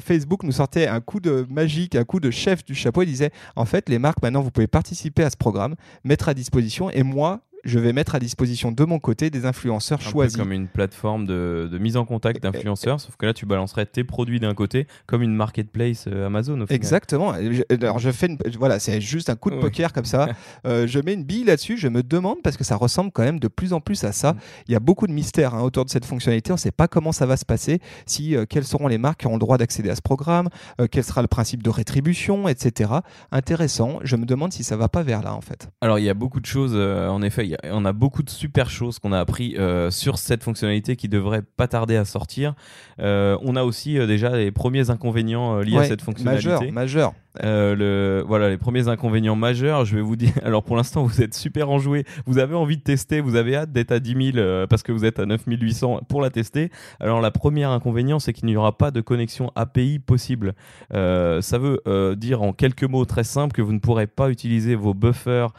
Facebook 0.00 0.42
nous 0.42 0.52
sortait 0.52 0.86
un 0.86 1.00
coup 1.00 1.20
de 1.20 1.46
magique, 1.48 1.94
un 1.94 2.04
coup 2.04 2.20
de 2.20 2.30
chef 2.30 2.64
du 2.64 2.74
chapeau, 2.74 3.02
il 3.02 3.06
disait 3.06 3.30
en 3.56 3.64
fait 3.64 3.88
les 3.88 3.98
marques 3.98 4.17
maintenant 4.22 4.42
vous 4.42 4.50
pouvez 4.50 4.66
participer 4.66 5.22
à 5.24 5.30
ce 5.30 5.36
programme, 5.36 5.74
mettre 6.04 6.28
à 6.28 6.34
disposition, 6.34 6.90
et 6.90 7.02
moi 7.02 7.40
je 7.68 7.78
vais 7.78 7.92
mettre 7.92 8.14
à 8.14 8.18
disposition 8.18 8.72
de 8.72 8.84
mon 8.84 8.98
côté 8.98 9.30
des 9.30 9.44
influenceurs 9.46 10.00
Un 10.00 10.04
peu 10.04 10.10
choisis. 10.10 10.36
comme 10.36 10.52
une 10.52 10.66
plateforme 10.68 11.26
de, 11.26 11.68
de 11.70 11.78
mise 11.78 11.96
en 11.96 12.04
contact 12.04 12.42
d'influenceurs, 12.42 13.00
sauf 13.00 13.14
que 13.16 13.26
là 13.26 13.34
tu 13.34 13.46
balancerais 13.46 13.86
tes 13.86 14.04
produits 14.04 14.40
d'un 14.40 14.54
côté 14.54 14.86
comme 15.06 15.22
une 15.22 15.34
marketplace 15.34 16.06
euh, 16.08 16.26
Amazon 16.26 16.54
au 16.60 16.66
final. 16.66 16.74
Exactement. 16.74 17.34
Je- 17.34 17.62
Alors 17.84 17.98
je 17.98 18.10
fais 18.10 18.26
une, 18.26 18.38
voilà, 18.58 18.78
c'est 18.78 19.00
juste 19.00 19.30
un 19.30 19.36
coup 19.36 19.50
de 19.50 19.56
Ouais. 19.56 19.60
poker 19.60 19.92
comme 19.92 20.04
ça. 20.04 20.28
Euh, 20.66 20.86
je 20.86 20.98
mets 20.98 21.14
une 21.14 21.24
bille 21.24 21.44
là-dessus. 21.44 21.76
Je 21.76 21.88
me 21.88 22.02
demande 22.02 22.38
parce 22.42 22.56
que 22.56 22.64
ça 22.64 22.74
ressemble 22.76 23.10
quand 23.12 23.22
même 23.22 23.38
de 23.38 23.48
plus 23.48 23.72
en 23.72 23.80
plus 23.80 24.02
à 24.04 24.12
ça. 24.12 24.32
Mm. 24.32 24.38
Il 24.68 24.72
y 24.72 24.74
a 24.76 24.80
beaucoup 24.80 25.06
de 25.06 25.12
mystères 25.12 25.54
hein, 25.54 25.62
autour 25.62 25.84
de 25.84 25.90
cette 25.90 26.04
fonctionnalité. 26.04 26.50
On 26.50 26.54
ne 26.54 26.58
sait 26.58 26.70
pas 26.72 26.88
comment 26.88 27.12
ça 27.12 27.26
va 27.26 27.36
se 27.36 27.44
passer. 27.44 27.80
Si 28.06 28.34
euh, 28.34 28.44
quelles 28.48 28.64
seront 28.64 28.88
les 28.88 28.98
marques 28.98 29.20
qui 29.20 29.26
auront 29.26 29.36
le 29.36 29.40
droit 29.40 29.56
d'accéder 29.58 29.88
à 29.90 29.94
ce 29.96 30.02
programme, 30.02 30.48
euh, 30.80 30.86
quel 30.90 31.04
sera 31.04 31.22
le 31.22 31.28
principe 31.28 31.62
de 31.62 31.70
rétribution, 31.70 32.48
etc. 32.48 32.90
Intéressant. 33.32 33.98
Je 34.02 34.16
me 34.16 34.24
demande 34.26 34.52
si 34.52 34.64
ça 34.64 34.76
va 34.76 34.88
pas 34.88 35.02
vers 35.02 35.22
là 35.22 35.34
en 35.34 35.40
fait. 35.40 35.68
Alors 35.80 35.98
il 35.98 36.04
y 36.04 36.08
a 36.10 36.14
beaucoup 36.14 36.40
de 36.40 36.46
choses, 36.46 36.74
en 36.74 37.22
effet, 37.22 37.44
il 37.44 37.50
y 37.50 37.54
a- 37.54 37.57
on 37.64 37.84
a 37.84 37.92
beaucoup 37.92 38.22
de 38.22 38.30
super 38.30 38.70
choses 38.70 38.98
qu'on 38.98 39.12
a 39.12 39.18
appris 39.18 39.56
euh, 39.56 39.90
sur 39.90 40.18
cette 40.18 40.42
fonctionnalité 40.42 40.96
qui 40.96 41.08
devrait 41.08 41.42
pas 41.42 41.68
tarder 41.68 41.96
à 41.96 42.04
sortir. 42.04 42.54
Euh, 43.00 43.36
on 43.42 43.56
a 43.56 43.64
aussi 43.64 43.98
euh, 43.98 44.06
déjà 44.06 44.36
les 44.36 44.50
premiers 44.50 44.90
inconvénients 44.90 45.58
liés 45.58 45.78
à 45.78 45.84
cette 45.84 46.02
fonctionnalité. 46.02 46.48
Majeur, 46.48 46.72
majeur. 46.72 47.14
Euh, 47.44 48.22
voilà, 48.26 48.48
les 48.48 48.58
premiers 48.58 48.88
inconvénients 48.88 49.36
majeurs, 49.36 49.84
je 49.84 49.96
vais 49.96 50.02
vous 50.02 50.16
dire. 50.16 50.32
Alors 50.44 50.62
pour 50.62 50.76
l'instant, 50.76 51.04
vous 51.04 51.22
êtes 51.22 51.34
super 51.34 51.70
enjoué. 51.70 52.04
Vous 52.26 52.38
avez 52.38 52.54
envie 52.54 52.76
de 52.76 52.82
tester, 52.82 53.20
vous 53.20 53.36
avez 53.36 53.56
hâte 53.56 53.72
d'être 53.72 53.92
à 53.92 54.00
10 54.00 54.32
000 54.32 54.38
euh, 54.38 54.66
parce 54.66 54.82
que 54.82 54.92
vous 54.92 55.04
êtes 55.04 55.18
à 55.18 55.26
9800 55.26 56.02
pour 56.08 56.20
la 56.20 56.30
tester. 56.30 56.70
Alors 57.00 57.20
la 57.20 57.30
première 57.30 57.70
inconvénient, 57.70 58.18
c'est 58.18 58.32
qu'il 58.32 58.46
n'y 58.46 58.56
aura 58.56 58.76
pas 58.76 58.90
de 58.90 59.00
connexion 59.00 59.52
API 59.54 59.98
possible. 59.98 60.54
Euh, 60.92 61.40
ça 61.40 61.58
veut 61.58 61.80
euh, 61.86 62.14
dire 62.14 62.42
en 62.42 62.52
quelques 62.52 62.84
mots 62.84 63.04
très 63.04 63.24
simples 63.24 63.54
que 63.54 63.62
vous 63.62 63.72
ne 63.72 63.80
pourrez 63.80 64.06
pas 64.06 64.30
utiliser 64.30 64.74
vos 64.74 64.94
buffers 64.94 65.52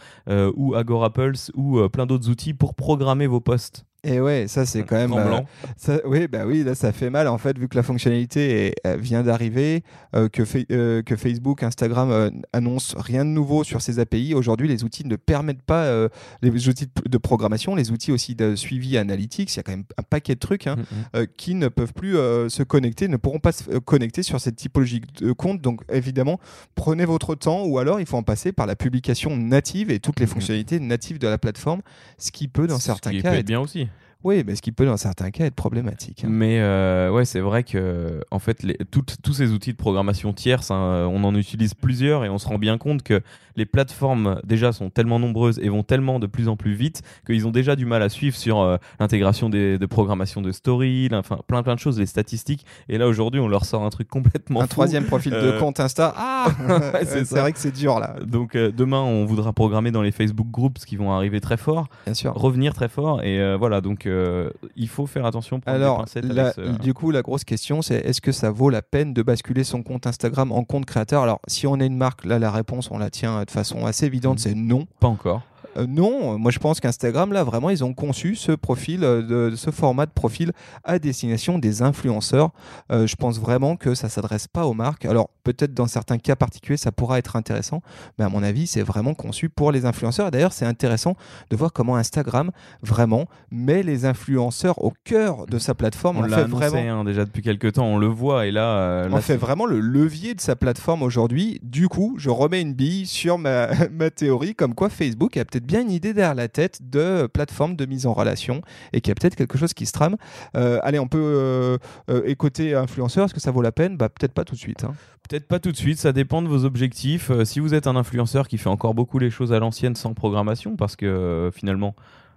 ou 0.56 0.76
Agora 0.76 1.12
Pulse 1.12 1.52
ou 1.56 1.88
plein 1.90 2.06
d'autres 2.06 2.30
outils 2.30 2.54
pour 2.54 2.76
programmer 2.76 3.28
vos 3.28 3.40
posts. 3.40 3.86
Et 4.06 4.22
ouais, 4.22 4.48
ça 4.48 4.66
c'est 4.66 4.84
quand 4.84 4.96
même. 4.96 5.12
euh. 5.12 5.42
Ça- 5.76 6.00
oui, 6.06 6.28
bah 6.30 6.46
oui, 6.46 6.64
là 6.64 6.74
ça 6.74 6.94
fait 6.94 7.10
mal 7.10 7.28
en 7.28 7.38
fait 7.38 7.58
vu 7.60 7.68
que 7.68 7.76
la 7.76 7.84
fonctionnalité 7.84 8.68
est- 8.68 8.76
euh, 8.88 8.96
vient 8.96 9.24
d'arriver, 9.24 9.84
euh, 10.16 10.30
que, 10.30 10.44
euh, 10.72 11.02
que 11.02 11.18
Facebook, 11.18 11.64
Instagram 11.64 12.32
annoncent 12.54 12.96
rien 12.98 13.26
de 13.26 13.30
nouveau 13.32 13.66
sur 13.66 13.82
ces 13.82 14.00
API. 14.00 14.34
Aujourd'hui, 14.34 14.70
les 14.70 14.86
outils 14.86 15.06
ne 15.06 15.18
permettent 15.18 15.62
pas 15.64 16.08
les 16.42 16.70
outils 16.70 16.86
de, 16.88 17.10
de 17.10 17.18
programmation, 17.18 17.76
les 17.76 17.92
outils 17.92 18.14
aussi 18.14 18.36
de 18.36 18.56
suivi 18.56 18.98
analytics. 18.98 19.54
Il 19.54 19.58
y 19.58 19.60
a 19.60 19.64
quand 19.64 19.74
même 19.74 19.84
un 19.98 20.04
paquet 20.04 20.36
de 20.36 20.40
trucs 20.40 20.68
hein, 20.68 20.78
Mhm. 20.78 20.86
euh, 21.18 21.26
qui 21.36 21.56
ne 21.56 21.68
peuvent 21.68 21.94
plus 21.94 22.14
se 22.14 22.64
connecter, 22.64 23.10
ne 23.10 23.18
pourront 23.18 23.40
pas 23.40 23.52
se 23.52 23.78
connecter 23.80 24.24
sur 24.24 24.40
cette 24.40 24.56
typologie 24.56 25.02
de 25.20 25.32
compte. 25.34 25.62
Donc 25.62 25.82
évidemment, 25.92 26.40
prenez 26.76 27.04
votre 27.04 27.36
temps 27.36 27.66
ou 27.66 27.80
alors 27.80 28.00
il 28.00 28.06
faut 28.06 28.18
en 28.18 28.24
passer 28.24 28.54
par 28.54 28.66
la 28.66 28.78
publication 28.78 29.36
native 29.36 29.92
et 29.92 30.00
toutes 30.00 30.22
les 30.22 30.26
Mhm. 30.26 30.32
fonctionnalités 30.32 30.80
natives 30.80 31.20
de 31.20 31.28
la 31.28 31.38
plateforme, 31.38 31.82
ce 32.18 32.32
qui 32.32 32.48
peut 32.48 32.66
dans 32.68 32.80
Ce 32.80 32.86
certains 32.86 33.12
qui 33.12 33.22
cas 33.22 33.32
peut 33.32 33.38
être 33.38 33.46
bien 33.46 33.60
aussi. 33.60 33.88
Oui, 34.24 34.44
mais 34.46 34.56
ce 34.56 34.62
qui 34.62 34.72
peut 34.72 34.86
dans 34.86 34.98
certains 34.98 35.32
cas 35.32 35.46
être 35.46 35.56
problématique. 35.56 36.24
hein. 36.26 36.30
Mais 36.30 36.60
euh, 36.60 37.10
ouais, 37.12 37.26
c'est 37.26 37.40
vrai 37.40 37.64
que 37.64 38.22
en 38.32 38.40
fait, 38.40 38.64
les, 38.64 38.78
tous 38.92 39.34
ces 39.34 39.52
outils 39.52 39.72
de 39.72 39.78
programmation 39.78 40.34
tierce, 40.34 40.72
hein, 40.72 41.08
on 41.12 41.24
en 41.24 41.36
utilise 41.36 41.74
plusieurs 41.74 42.26
et 42.26 42.30
on 42.30 42.38
se 42.38 42.48
rend 42.48 42.58
bien 42.58 42.78
compte 42.78 43.04
que 43.04 43.22
les 43.56 43.66
plateformes 43.66 44.40
déjà 44.46 44.72
sont 44.72 44.90
tellement 44.90 45.20
nombreuses 45.20 45.60
et 45.60 45.68
vont 45.70 45.84
tellement 45.84 46.20
de 46.20 46.28
plus 46.28 46.48
en 46.48 46.56
plus 46.56 46.74
vite 46.74 47.02
qu'ils 47.26 47.46
ont 47.46 47.52
déjà 47.52 47.76
du 47.76 47.86
mal 47.86 48.02
à 48.02 48.08
suivre 48.10 48.36
sur 48.38 48.60
euh, 48.62 48.78
l'intégration 49.02 49.50
des, 49.50 49.78
de 49.78 49.86
programmation 49.86 50.42
de 50.42 50.52
story, 50.54 51.10
enfin 51.12 51.40
plein 51.48 51.62
plein 51.64 51.76
de 51.76 51.80
choses, 51.80 52.00
les 52.00 52.06
statistiques. 52.06 52.66
Et 52.88 52.98
là 52.98 53.08
aujourd'hui, 53.08 53.40
on 53.42 53.48
leur 53.48 53.66
sort 53.66 53.84
un 53.84 53.90
truc 53.90 54.08
complètement 54.08 54.60
un 54.62 54.64
fou. 54.64 54.70
troisième 54.70 55.06
profil 55.06 55.32
de 55.34 55.38
Euh, 55.38 55.60
compte 55.60 55.80
Insta. 55.80 56.14
Ah 56.18 56.48
Ouais, 56.94 57.06
c'est 57.06 57.40
vrai 57.40 57.52
que 57.54 57.60
c'est 57.60 57.72
dur 57.76 58.00
là, 58.00 58.16
Donc 58.26 58.56
euh, 58.56 58.72
demain, 58.72 59.02
on 59.02 59.26
voudra 59.26 59.52
programmer 59.54 59.92
dans 59.92 60.02
les 60.02 60.12
Facebook 60.12 60.48
groups 60.50 60.86
qui 60.86 60.96
vont 60.96 61.12
arriver 61.12 61.40
très 61.42 61.58
fort, 61.58 61.88
bien 62.06 62.14
sûr. 62.14 62.34
revenir 62.34 62.74
très 62.74 62.88
fort. 62.90 63.24
Et 63.24 63.56
voilà, 63.58 63.82
donc 63.82 64.08
euh, 64.10 64.50
il 64.76 64.88
faut 64.88 65.06
faire 65.08 65.26
attention. 65.26 65.62
Alors, 65.66 66.06
la- 66.24 66.54
ce- 66.54 66.78
du 66.80 66.94
coup, 66.94 67.12
la 67.12 67.22
grosse 67.22 67.44
question, 67.44 67.82
c'est 67.82 67.96
est-ce 67.96 68.22
que 68.22 68.32
ça 68.32 68.52
vaut 68.52 68.70
la 68.70 68.82
peine 68.82 69.14
de 69.14 69.22
basculer 69.22 69.64
son 69.64 69.84
compte 69.84 70.08
Instagram 70.08 70.52
en 70.52 70.64
compte 70.64 70.86
créateur? 70.86 71.24
Alors, 71.24 71.40
si 71.48 71.68
on 71.68 71.80
est 71.80 71.86
une 71.88 71.98
marque, 71.98 72.26
là, 72.26 72.40
la 72.40 72.52
réponse, 72.52 72.90
on 72.92 72.98
la 72.98 73.10
tient 73.10 73.44
de 73.44 73.52
façon 73.52 73.86
assez 73.86 74.06
évidente, 74.06 74.38
Mhm. 74.38 74.44
c'est 74.44 74.56
non. 74.56 74.86
pas 75.00 75.08
encore. 75.08 75.42
Euh, 75.80 75.86
non, 75.88 76.38
moi 76.38 76.52
je 76.52 76.60
pense 76.60 76.80
qu'Instagram, 76.80 77.34
là, 77.34 77.44
vraiment, 77.44 77.70
ils 77.70 77.84
ont 77.84 77.94
conçu 77.94 78.36
ce 78.36 78.52
profil, 78.52 79.04
euh, 79.04 79.50
de, 79.50 79.56
ce 79.56 79.72
format 79.72 80.06
de 80.06 80.12
profil 80.12 80.52
à 80.84 81.00
destination 81.00 81.60
des 81.60 81.82
influenceurs. 81.82 82.52
Euh, 82.92 83.08
je 83.08 83.16
pense 83.16 83.40
vraiment 83.40 83.76
que 83.76 83.96
ça 83.96 84.10
s'adresse 84.10 84.48
pas 84.48 84.66
aux 84.66 84.74
marques. 84.74 85.06
Alors, 85.06 85.30
peut-être 85.44 85.74
dans 85.74 85.88
certains 85.88 86.18
cas 86.18 86.36
particuliers, 86.36 86.78
ça 86.78 86.92
pourra 86.92 87.18
être 87.18 87.36
intéressant, 87.36 87.82
mais 88.18 88.26
à 88.26 88.30
mon 88.30 88.44
avis, 88.44 88.68
c'est 88.68 88.82
vraiment 88.82 89.14
conçu 89.14 89.50
pour 89.50 89.72
les 89.72 89.86
influenceurs. 89.86 90.28
Et 90.28 90.32
d'ailleurs, 90.32 90.54
c'est 90.54 90.66
intéressant 90.66 91.16
de 91.50 91.56
voir 91.56 91.74
comment 91.74 91.96
Instagram, 91.96 92.52
vraiment, 92.82 93.26
met 93.52 93.84
les 93.84 94.06
influenceurs 94.06 94.84
au 94.84 94.94
cœur 95.04 95.46
de 95.48 95.58
sa 95.58 95.74
plateforme. 95.74 96.18
On 96.18 96.24
en 96.24 96.28
l'a 96.28 96.38
fait 96.38 96.44
annoncé 96.44 96.68
vraiment. 96.68 97.02
hein, 97.02 97.04
déjà 97.04 97.26
depuis 97.26 97.42
quelques 97.42 97.74
temps, 97.74 97.86
on 97.86 97.98
le 97.98 98.08
voit 98.08 98.46
et 98.46 98.52
là, 98.52 98.78
euh, 98.78 99.10
On 99.12 99.22
fait 99.22 99.38
vraiment 99.38 99.66
le 99.66 99.80
levier 99.80 100.34
de 100.34 100.42
sa 100.42 100.56
plateforme 100.56 101.04
aujourd'hui. 101.04 101.60
Du 101.64 101.88
coup, 101.88 102.16
je 102.18 102.30
remets 102.30 102.62
une 102.62 102.74
bille 102.74 103.06
sur 103.06 103.38
ma, 103.38 103.70
ma 103.92 104.10
théorie 104.10 104.56
comme 104.56 104.76
quoi 104.76 104.90
Facebook 104.90 105.38
a 105.38 105.46
peut-être 105.46 105.66
bien 105.70 105.82
une 105.84 105.92
idée 105.92 106.16
derrière 106.16 106.34
la 106.34 106.48
tête 106.48 106.80
de 106.90 107.28
plateforme 107.32 107.76
de 107.76 107.86
mise 107.86 108.08
en 108.08 108.14
relation 108.14 108.62
et 108.92 109.02
qu'il 109.02 109.12
y 109.12 109.12
a 109.12 109.16
peut-être 109.16 109.36
quelque 109.36 109.56
chose 109.60 109.76
qui 109.76 109.86
se 109.86 109.92
trame. 109.92 110.18
Euh, 110.58 110.80
allez, 110.82 110.98
on 110.98 111.08
peut 111.08 111.20
euh, 111.22 111.78
euh, 112.10 112.24
écouter 112.26 112.74
influenceur. 112.74 113.26
Est-ce 113.26 113.36
que 113.36 113.40
ça 113.40 113.52
vaut 113.52 113.62
la 113.62 113.72
peine? 113.72 113.96
Bah, 113.96 114.10
Peut-être 114.10 114.34
pas 114.34 114.46
tout 114.46 114.56
de 114.56 114.60
suite. 114.60 114.84
hein. 114.84 114.96
peut-être 115.30 115.48
pas 115.48 115.60
tout 115.60 115.72
de 115.72 115.78
suite, 115.78 116.00
ça 116.00 116.12
dépend 116.12 116.42
de 116.42 116.48
vos 116.48 116.66
objectifs. 116.66 117.32
Si 117.44 117.60
vous 117.60 117.76
êtes 117.76 117.86
un 117.86 117.96
influenceur 117.96 118.48
qui 118.48 118.58
fait 118.58 118.70
encore 118.70 118.96
beaucoup 118.96 119.20
les 119.20 119.30
choses 119.30 119.54
à 119.54 119.60
l'ancienne 119.60 119.96
sans 119.96 120.16
programmation, 120.16 120.76
parce 120.76 120.96
que 120.96 121.52
finalement, 121.54 121.96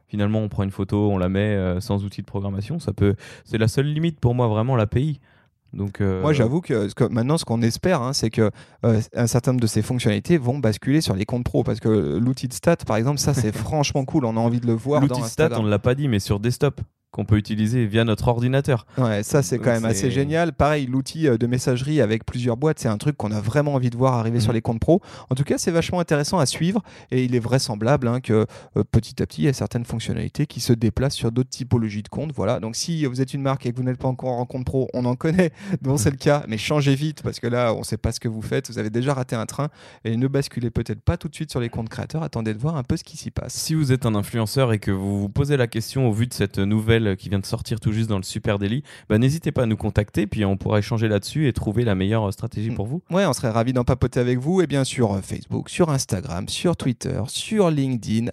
finalement, 0.08 0.40
on 0.40 0.50
prend 0.50 0.62
une 0.62 0.70
photo, 0.70 1.10
on 1.10 1.16
la 1.16 1.30
met 1.30 1.80
sans 1.80 2.04
outil 2.04 2.20
de 2.20 2.26
programmation, 2.26 2.78
ça 2.80 2.92
peut, 2.92 3.14
c'est 3.46 3.56
la 3.56 3.68
seule 3.68 3.86
limite 3.86 4.20
pour 4.20 4.34
moi 4.34 4.46
vraiment 4.46 4.76
l'API. 4.76 5.20
Donc, 5.72 6.00
euh, 6.00 6.20
Moi, 6.20 6.32
j'avoue 6.32 6.60
que, 6.60 6.88
ce 6.88 6.94
que 6.94 7.04
maintenant, 7.04 7.38
ce 7.38 7.44
qu'on 7.44 7.62
espère, 7.62 8.02
hein, 8.02 8.12
c'est 8.12 8.30
que 8.30 8.50
euh, 8.84 9.00
un 9.14 9.26
certain 9.26 9.52
nombre 9.52 9.62
de 9.62 9.66
ces 9.66 9.82
fonctionnalités 9.82 10.36
vont 10.36 10.58
basculer 10.58 11.00
sur 11.00 11.14
les 11.14 11.24
comptes 11.24 11.44
pro. 11.44 11.64
Parce 11.64 11.80
que 11.80 12.18
l'outil 12.18 12.48
de 12.48 12.52
stat, 12.52 12.76
par 12.86 12.96
exemple, 12.96 13.18
ça, 13.18 13.34
c'est 13.34 13.52
franchement 13.56 14.04
cool. 14.04 14.24
On 14.24 14.36
a 14.36 14.40
envie 14.40 14.60
de 14.60 14.66
le 14.66 14.74
voir 14.74 15.00
dans 15.00 15.06
l'outil 15.08 15.30
stat, 15.30 15.44
Instagram. 15.44 15.60
on 15.62 15.64
ne 15.64 15.70
l'a 15.70 15.78
pas 15.78 15.94
dit, 15.94 16.08
mais 16.08 16.18
sur 16.18 16.40
desktop. 16.40 16.80
Qu'on 17.12 17.24
peut 17.24 17.36
utiliser 17.36 17.86
via 17.86 18.02
notre 18.04 18.26
ordinateur. 18.26 18.86
Ouais, 18.98 19.22
ça 19.22 19.42
c'est 19.42 19.58
quand 19.58 19.70
même 19.70 19.84
assez 19.84 20.10
génial. 20.10 20.52
Pareil, 20.52 20.86
l'outil 20.86 21.28
euh, 21.28 21.38
de 21.38 21.46
messagerie 21.46 22.00
avec 22.00 22.24
plusieurs 22.26 22.56
boîtes, 22.56 22.80
c'est 22.80 22.88
un 22.88 22.98
truc 22.98 23.16
qu'on 23.16 23.30
a 23.30 23.40
vraiment 23.40 23.74
envie 23.74 23.90
de 23.90 23.96
voir 23.96 24.14
arriver 24.14 24.40
sur 24.40 24.48
Mhm. 24.50 24.54
les 24.56 24.62
comptes 24.62 24.80
pro. 24.80 25.00
En 25.30 25.34
tout 25.34 25.44
cas, 25.44 25.58
c'est 25.58 25.70
vachement 25.70 26.00
intéressant 26.00 26.38
à 26.40 26.46
suivre 26.46 26.82
et 27.10 27.22
il 27.24 27.34
est 27.36 27.38
vraisemblable 27.38 28.08
hein, 28.08 28.20
que 28.20 28.46
euh, 28.76 28.82
petit 28.90 29.22
à 29.22 29.26
petit, 29.26 29.42
il 29.42 29.44
y 29.44 29.48
a 29.48 29.52
certaines 29.52 29.84
fonctionnalités 29.84 30.46
qui 30.46 30.60
se 30.60 30.72
déplacent 30.72 31.14
sur 31.14 31.30
d'autres 31.30 31.50
typologies 31.50 32.02
de 32.02 32.08
comptes. 32.08 32.32
Voilà. 32.34 32.58
Donc 32.60 32.74
si 32.76 33.04
vous 33.04 33.20
êtes 33.20 33.34
une 33.34 33.42
marque 33.42 33.66
et 33.66 33.72
que 33.72 33.76
vous 33.76 33.82
n'êtes 33.84 33.98
pas 33.98 34.08
encore 34.08 34.38
en 34.38 34.46
compte 34.46 34.64
pro, 34.64 34.88
on 34.94 35.04
en 35.04 35.14
connaît, 35.14 35.52
dont 35.82 35.98
c'est 35.98 36.10
le 36.10 36.16
cas, 36.16 36.44
mais 36.48 36.56
changez 36.58 36.94
vite 36.94 37.22
parce 37.22 37.38
que 37.40 37.46
là, 37.46 37.74
on 37.74 37.80
ne 37.80 37.84
sait 37.84 37.98
pas 37.98 38.12
ce 38.12 38.20
que 38.20 38.28
vous 38.28 38.42
faites. 38.42 38.70
Vous 38.70 38.78
avez 38.78 38.90
déjà 38.90 39.12
raté 39.14 39.36
un 39.36 39.44
train 39.46 39.68
et 40.04 40.16
ne 40.16 40.26
basculez 40.28 40.70
peut-être 40.70 41.02
pas 41.02 41.18
tout 41.18 41.28
de 41.28 41.34
suite 41.34 41.50
sur 41.50 41.60
les 41.60 41.68
comptes 41.68 41.90
créateurs. 41.90 42.22
Attendez 42.22 42.54
de 42.54 42.58
voir 42.58 42.76
un 42.76 42.82
peu 42.82 42.96
ce 42.96 43.04
qui 43.04 43.18
s'y 43.18 43.30
passe. 43.30 43.52
Si 43.52 43.74
vous 43.74 43.92
êtes 43.92 44.06
un 44.06 44.14
influenceur 44.14 44.72
et 44.72 44.78
que 44.78 44.90
vous 44.90 45.20
vous 45.20 45.28
posez 45.28 45.58
la 45.58 45.66
question 45.66 46.08
au 46.08 46.12
vu 46.12 46.26
de 46.26 46.32
cette 46.32 46.58
nouvelle 46.58 47.01
qui 47.16 47.28
vient 47.28 47.38
de 47.38 47.46
sortir 47.46 47.80
tout 47.80 47.92
juste 47.92 48.08
dans 48.08 48.16
le 48.18 48.22
Super 48.22 48.58
Daily, 48.58 48.82
bah, 49.08 49.18
n'hésitez 49.18 49.52
pas 49.52 49.62
à 49.62 49.66
nous 49.66 49.76
contacter, 49.76 50.26
puis 50.26 50.44
on 50.44 50.56
pourra 50.56 50.78
échanger 50.78 51.08
là-dessus 51.08 51.48
et 51.48 51.52
trouver 51.52 51.84
la 51.84 51.94
meilleure 51.94 52.32
stratégie 52.32 52.70
Mm. 52.70 52.74
pour 52.74 52.86
vous. 52.86 53.02
Ouais, 53.10 53.26
on 53.26 53.32
serait 53.32 53.50
ravis 53.50 53.72
d'en 53.72 53.84
papoter 53.84 54.20
avec 54.20 54.38
vous 54.38 54.60
et 54.62 54.66
bien 54.66 54.84
sûr 54.84 55.12
euh, 55.12 55.20
Facebook, 55.20 55.68
sur 55.68 55.90
Instagram, 55.90 56.48
sur 56.48 56.76
Twitter, 56.76 57.20
sur 57.28 57.70
LinkedIn, 57.70 58.28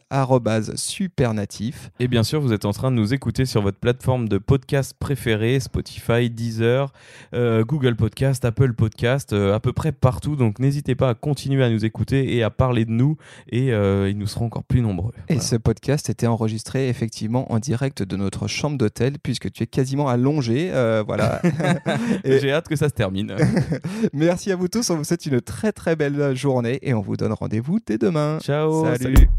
supernatif. 0.76 1.92
Et 2.00 2.08
bien 2.08 2.24
sûr, 2.24 2.42
vous 2.42 2.54
êtes 2.54 2.66
en 2.66 2.72
train 2.74 2.92
de 2.92 2.96
nous 2.96 3.14
écouter 3.14 3.46
sur 3.46 3.62
votre 3.62 3.78
plateforme 3.80 4.28
de 4.28 4.38
podcast 4.38 4.96
préférée, 5.00 5.60
Spotify, 5.60 6.30
Deezer, 6.30 6.92
euh, 7.34 7.64
Google 7.64 7.96
Podcast, 7.96 8.44
Apple 8.46 8.74
Podcast, 8.74 9.34
euh, 9.34 9.54
à 9.54 9.60
peu 9.60 9.74
près 9.74 9.92
partout. 9.92 10.36
Donc 10.36 10.60
n'hésitez 10.60 10.96
pas 10.96 11.10
à 11.10 11.14
continuer 11.14 11.64
à 11.64 11.70
nous 11.70 11.86
écouter 11.86 12.36
et 12.36 12.44
à 12.44 12.50
parler 12.50 12.86
de 12.86 12.92
nous, 12.92 13.18
et 13.50 13.72
euh, 13.72 14.10
ils 14.10 14.18
nous 14.18 14.28
seront 14.28 14.46
encore 14.46 14.64
plus 14.64 14.82
nombreux. 14.82 15.14
Et 15.30 15.34
Voilà. 15.36 15.42
ce 15.42 15.56
podcast 15.56 16.10
était 16.10 16.28
enregistré 16.28 16.90
effectivement 16.90 17.52
en 17.52 17.60
direct 17.60 18.04
de 18.04 18.16
notre 18.16 18.48
chambre 18.60 18.78
d'hôtel 18.78 19.14
puisque 19.22 19.52
tu 19.52 19.64
es 19.64 19.68
quasiment 19.68 20.08
allongé. 20.08 20.70
euh, 20.72 21.04
voilà. 21.06 21.42
Et- 22.24 22.40
J'ai 22.40 22.52
hâte 22.52 22.68
que 22.68 22.76
ça 22.76 22.90
se 22.90 22.94
termine. 22.94 23.36
Merci 24.14 24.52
à 24.52 24.56
vous 24.56 24.68
tous. 24.68 24.90
On 24.90 24.98
vous 24.98 25.04
souhaite 25.04 25.26
une 25.26 25.42
très 25.42 25.72
très 25.72 25.96
belle 25.96 26.36
journée 26.36 26.80
et 26.82 26.94
on 26.94 27.02
vous 27.02 27.18
donne 27.18 27.34
rendez-vous 27.34 27.80
dès 27.86 27.98
demain. 27.98 28.40
Ciao. 28.42 28.86
Salut. 28.86 28.98
salut. 29.16 29.30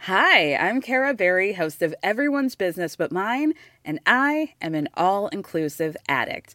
Hi, 0.00 0.54
I'm 0.54 0.80
Kara 0.80 1.12
Berry, 1.12 1.52
host 1.52 1.82
of 1.82 1.94
Everyone's 2.02 2.54
Business 2.54 2.96
But 2.96 3.12
Mine, 3.12 3.52
and 3.84 3.98
I 4.06 4.54
am 4.60 4.74
an 4.74 4.88
all 4.94 5.28
inclusive 5.28 5.96
addict. 6.08 6.54